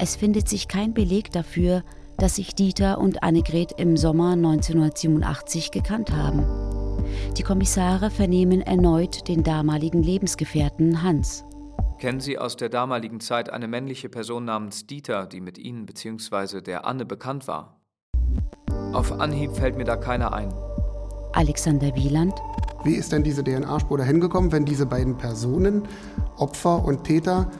es 0.00 0.14
findet 0.14 0.48
sich 0.48 0.68
kein 0.68 0.94
Beleg 0.94 1.32
dafür, 1.32 1.82
dass 2.18 2.36
sich 2.36 2.54
Dieter 2.54 2.98
und 2.98 3.24
Annegret 3.24 3.72
im 3.78 3.96
Sommer 3.96 4.32
1987 4.32 5.72
gekannt 5.72 6.12
haben. 6.12 6.44
Die 7.36 7.42
Kommissare 7.42 8.10
vernehmen 8.10 8.60
erneut 8.60 9.26
den 9.26 9.42
damaligen 9.42 10.02
Lebensgefährten 10.02 11.02
Hans. 11.02 11.44
Kennen 11.98 12.20
Sie 12.20 12.38
aus 12.38 12.56
der 12.56 12.68
damaligen 12.68 13.18
Zeit 13.18 13.50
eine 13.50 13.66
männliche 13.66 14.08
Person 14.08 14.44
namens 14.44 14.86
Dieter, 14.86 15.26
die 15.26 15.40
mit 15.40 15.58
Ihnen 15.58 15.84
bzw. 15.84 16.60
der 16.60 16.86
Anne 16.86 17.04
bekannt 17.04 17.48
war? 17.48 17.80
Auf 18.92 19.12
Anhieb 19.12 19.56
fällt 19.56 19.76
mir 19.76 19.84
da 19.84 19.96
keiner 19.96 20.32
ein. 20.32 20.54
Alexander 21.32 21.94
Wieland. 21.94 22.34
Wie 22.84 22.94
ist 22.94 23.12
denn 23.12 23.24
diese 23.24 23.42
DNA-Spur 23.42 23.98
dahin 23.98 24.20
gekommen, 24.20 24.52
wenn 24.52 24.64
diese 24.64 24.86
beiden 24.86 25.16
Personen, 25.16 25.82
Opfer 26.36 26.84
und 26.84 27.04
Täter, 27.04 27.50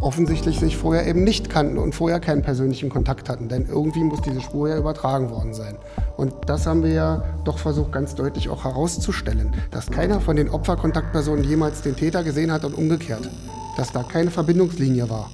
offensichtlich 0.00 0.60
sich 0.60 0.76
vorher 0.76 1.06
eben 1.06 1.24
nicht 1.24 1.50
kannten 1.50 1.78
und 1.78 1.94
vorher 1.94 2.20
keinen 2.20 2.42
persönlichen 2.42 2.88
Kontakt 2.88 3.28
hatten? 3.28 3.48
Denn 3.48 3.66
irgendwie 3.66 4.04
muss 4.04 4.22
diese 4.22 4.40
Spur 4.40 4.68
ja 4.68 4.78
übertragen 4.78 5.30
worden 5.30 5.52
sein. 5.52 5.76
Und 6.16 6.32
das 6.46 6.66
haben 6.66 6.82
wir 6.82 6.92
ja 6.92 7.24
doch 7.44 7.58
versucht, 7.58 7.92
ganz 7.92 8.14
deutlich 8.14 8.48
auch 8.48 8.64
herauszustellen, 8.64 9.52
dass 9.70 9.90
keiner 9.90 10.20
von 10.20 10.36
den 10.36 10.48
Opferkontaktpersonen 10.48 11.44
jemals 11.44 11.82
den 11.82 11.96
Täter 11.96 12.22
gesehen 12.22 12.52
hat 12.52 12.64
und 12.64 12.74
umgekehrt. 12.74 13.28
Dass 13.76 13.92
da 13.92 14.02
keine 14.02 14.30
Verbindungslinie 14.30 15.10
war. 15.10 15.30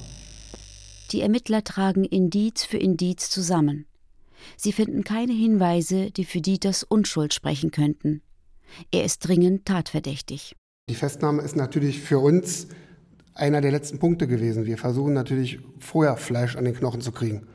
Die 1.13 1.21
Ermittler 1.21 1.63
tragen 1.63 2.05
Indiz 2.05 2.65
für 2.65 2.79
Indiz 2.79 3.31
zusammen. 3.31 3.87
Sie 4.57 4.73
finden 4.73 5.05
keine 5.05 5.33
Hinweise, 5.33 6.11
die 6.11 6.25
für 6.25 6.41
Dieters 6.41 6.83
Unschuld 6.83 7.35
sprechen 7.35 7.71
könnten. 7.71 8.23
Er 8.91 9.05
ist 9.05 9.21
dringend 9.21 9.67
tatverdächtig. 9.67 10.57
Die 10.89 10.95
Festnahme 10.95 11.43
ist 11.43 11.57
natürlich 11.57 12.01
für 12.01 12.19
uns 12.19 12.69
einer 13.35 13.61
der 13.61 13.73
letzten 13.73 13.99
Punkte 13.99 14.27
gewesen. 14.27 14.67
Wir 14.67 14.79
versuchen 14.79 15.13
natürlich 15.13 15.59
vorher 15.79 16.17
Fleisch 16.17 16.57
an 16.57 16.65
den 16.65 16.75
Knochen 16.75 17.01
zu 17.01 17.13
kriegen 17.13 17.47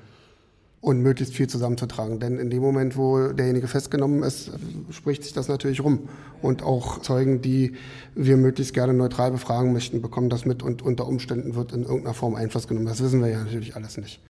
und 0.82 1.02
möglichst 1.02 1.34
viel 1.34 1.47
zusammenzutragen. 1.47 2.19
Denn 2.19 2.39
in 2.39 2.49
dem 2.49 2.62
Moment, 2.62 2.97
wo 2.97 3.30
derjenige 3.30 3.67
festgenommen 3.67 4.23
ist, 4.23 4.52
spricht 4.91 5.23
sich 5.23 5.34
das 5.34 5.47
natürlich 5.47 5.84
rum. 5.84 6.10
Und 6.41 6.63
auch 6.63 7.02
Zeugen, 7.02 7.41
die 7.41 7.73
wir 8.15 8.38
möglichst 8.38 8.73
gerne 8.73 8.93
neutral 8.93 9.32
befragen 9.32 9.73
möchten, 9.73 10.02
bekommen 10.02 10.30
das 10.30 10.45
mit 10.45 10.63
und 10.63 10.82
unter 10.82 11.08
Umständen 11.08 11.56
wird 11.56 11.73
in 11.73 11.84
irgendeiner 11.84 12.13
Form 12.13 12.36
Einfluss 12.36 12.67
genommen. 12.67 12.86
Das 12.86 13.04
wissen 13.04 13.21
wir 13.21 13.30
ja 13.30 13.43
natürlich 13.43 13.75
alles 13.75 13.97
nicht. 13.97 14.21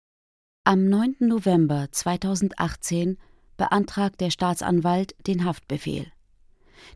Am 0.71 0.85
9. 0.85 1.15
November 1.21 1.87
2018 1.91 3.17
beantragt 3.57 4.21
der 4.21 4.29
Staatsanwalt 4.29 5.15
den 5.27 5.47
Haftbefehl. 5.47 6.09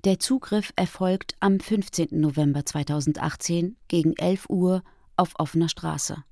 Der 0.05 0.19
Zugriff 0.19 0.75
erfolgt 0.77 1.37
am 1.41 1.59
15. 1.59 2.09
November 2.11 2.67
2018 2.67 3.77
gegen 3.89 4.13
11 4.19 4.51
Uhr 4.51 4.83
auf 5.17 5.33
offener 5.39 5.71
Straße. 5.71 6.23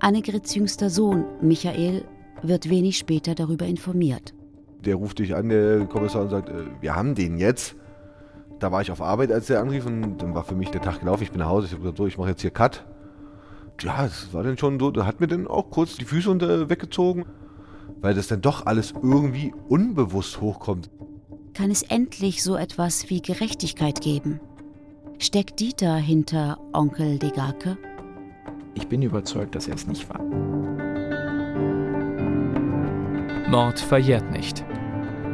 Annegrets 0.00 0.54
jüngster 0.54 0.90
Sohn, 0.90 1.24
Michael, 1.40 2.04
wird 2.42 2.68
wenig 2.68 2.98
später 2.98 3.34
darüber 3.34 3.64
informiert. 3.64 4.34
Der 4.80 4.96
ruft 4.96 5.20
dich 5.20 5.34
an, 5.34 5.48
der 5.48 5.86
Kommissar, 5.86 6.20
und 6.20 6.28
sagt, 6.28 6.50
äh, 6.50 6.66
wir 6.82 6.94
haben 6.94 7.14
den 7.14 7.38
jetzt. 7.38 7.76
Da 8.58 8.70
war 8.70 8.82
ich 8.82 8.90
auf 8.90 9.00
Arbeit, 9.00 9.32
als 9.32 9.46
der 9.46 9.60
anrief 9.60 9.86
und 9.86 10.18
dann 10.18 10.34
war 10.34 10.44
für 10.44 10.54
mich 10.54 10.68
der 10.68 10.82
Tag 10.82 11.00
gelaufen. 11.00 11.22
Ich 11.22 11.30
bin 11.30 11.38
nach 11.38 11.48
Hause, 11.48 11.68
ich 11.68 11.72
habe 11.72 11.80
gesagt, 11.80 11.96
so, 11.96 12.06
ich 12.06 12.18
mache 12.18 12.28
jetzt 12.28 12.42
hier 12.42 12.50
Cut. 12.50 12.84
Ja, 13.82 14.06
es 14.06 14.32
war 14.32 14.44
dann 14.44 14.58
schon 14.58 14.78
so, 14.78 14.90
da 14.90 15.06
hat 15.06 15.20
mir 15.20 15.26
dann 15.26 15.48
auch 15.48 15.70
kurz 15.70 15.96
die 15.96 16.04
Füße 16.04 16.30
unter 16.30 16.70
weggezogen, 16.70 17.24
weil 18.00 18.14
das 18.14 18.28
dann 18.28 18.40
doch 18.40 18.66
alles 18.66 18.92
irgendwie 18.92 19.52
unbewusst 19.68 20.40
hochkommt. 20.40 20.88
Kann 21.54 21.70
es 21.70 21.82
endlich 21.82 22.42
so 22.42 22.56
etwas 22.56 23.10
wie 23.10 23.20
Gerechtigkeit 23.20 24.00
geben? 24.00 24.40
Steckt 25.18 25.60
Dieter 25.60 25.96
hinter 25.96 26.58
Onkel 26.72 27.18
Degake? 27.18 27.76
Ich 28.74 28.88
bin 28.88 29.02
überzeugt, 29.02 29.54
dass 29.54 29.68
er 29.68 29.74
es 29.74 29.86
nicht 29.86 30.08
war. 30.08 30.22
Mord 33.50 33.80
verjährt 33.80 34.30
nicht. 34.30 34.64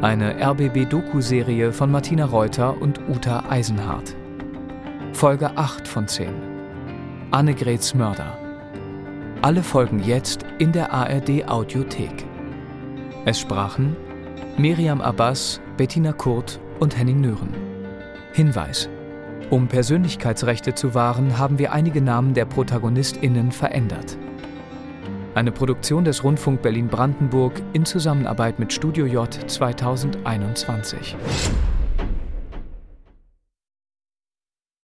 Eine 0.01 0.35
RBB-Doku-Serie 0.41 1.71
von 1.71 1.91
Martina 1.91 2.25
Reuter 2.25 2.81
und 2.81 2.99
Uta 3.07 3.49
Eisenhardt. 3.49 4.15
Folge 5.13 5.55
8 5.55 5.87
von 5.87 6.07
10. 6.07 6.33
Annegrets 7.31 7.93
Mörder. 7.93 8.38
Alle 9.41 9.63
Folgen 9.63 10.03
jetzt 10.03 10.45
in 10.57 10.73
der 10.73 10.91
ARD-Audiothek. 10.91 12.25
Es 13.23 13.39
sprachen 13.39 13.95
Miriam 14.57 14.99
Abbas, 14.99 15.61
Bettina 15.77 16.11
Kurt 16.11 16.59
und 16.81 16.97
Henning 16.97 17.21
Nören. 17.21 17.53
Hinweis: 18.33 18.89
Um 19.49 19.69
Persönlichkeitsrechte 19.69 20.75
zu 20.75 20.93
wahren, 20.93 21.37
haben 21.37 21.57
wir 21.57 21.71
einige 21.71 22.01
Namen 22.01 22.33
der 22.33 22.43
ProtagonistInnen 22.43 23.53
verändert. 23.53 24.17
Eine 25.35 25.53
Produktion 25.53 26.03
des 26.03 26.21
Rundfunk 26.21 26.61
Berlin-Brandenburg 26.61 27.61
in 27.71 27.85
Zusammenarbeit 27.85 28.59
mit 28.59 28.73
Studio 28.73 29.05
J 29.05 29.33
2021. 29.47 31.15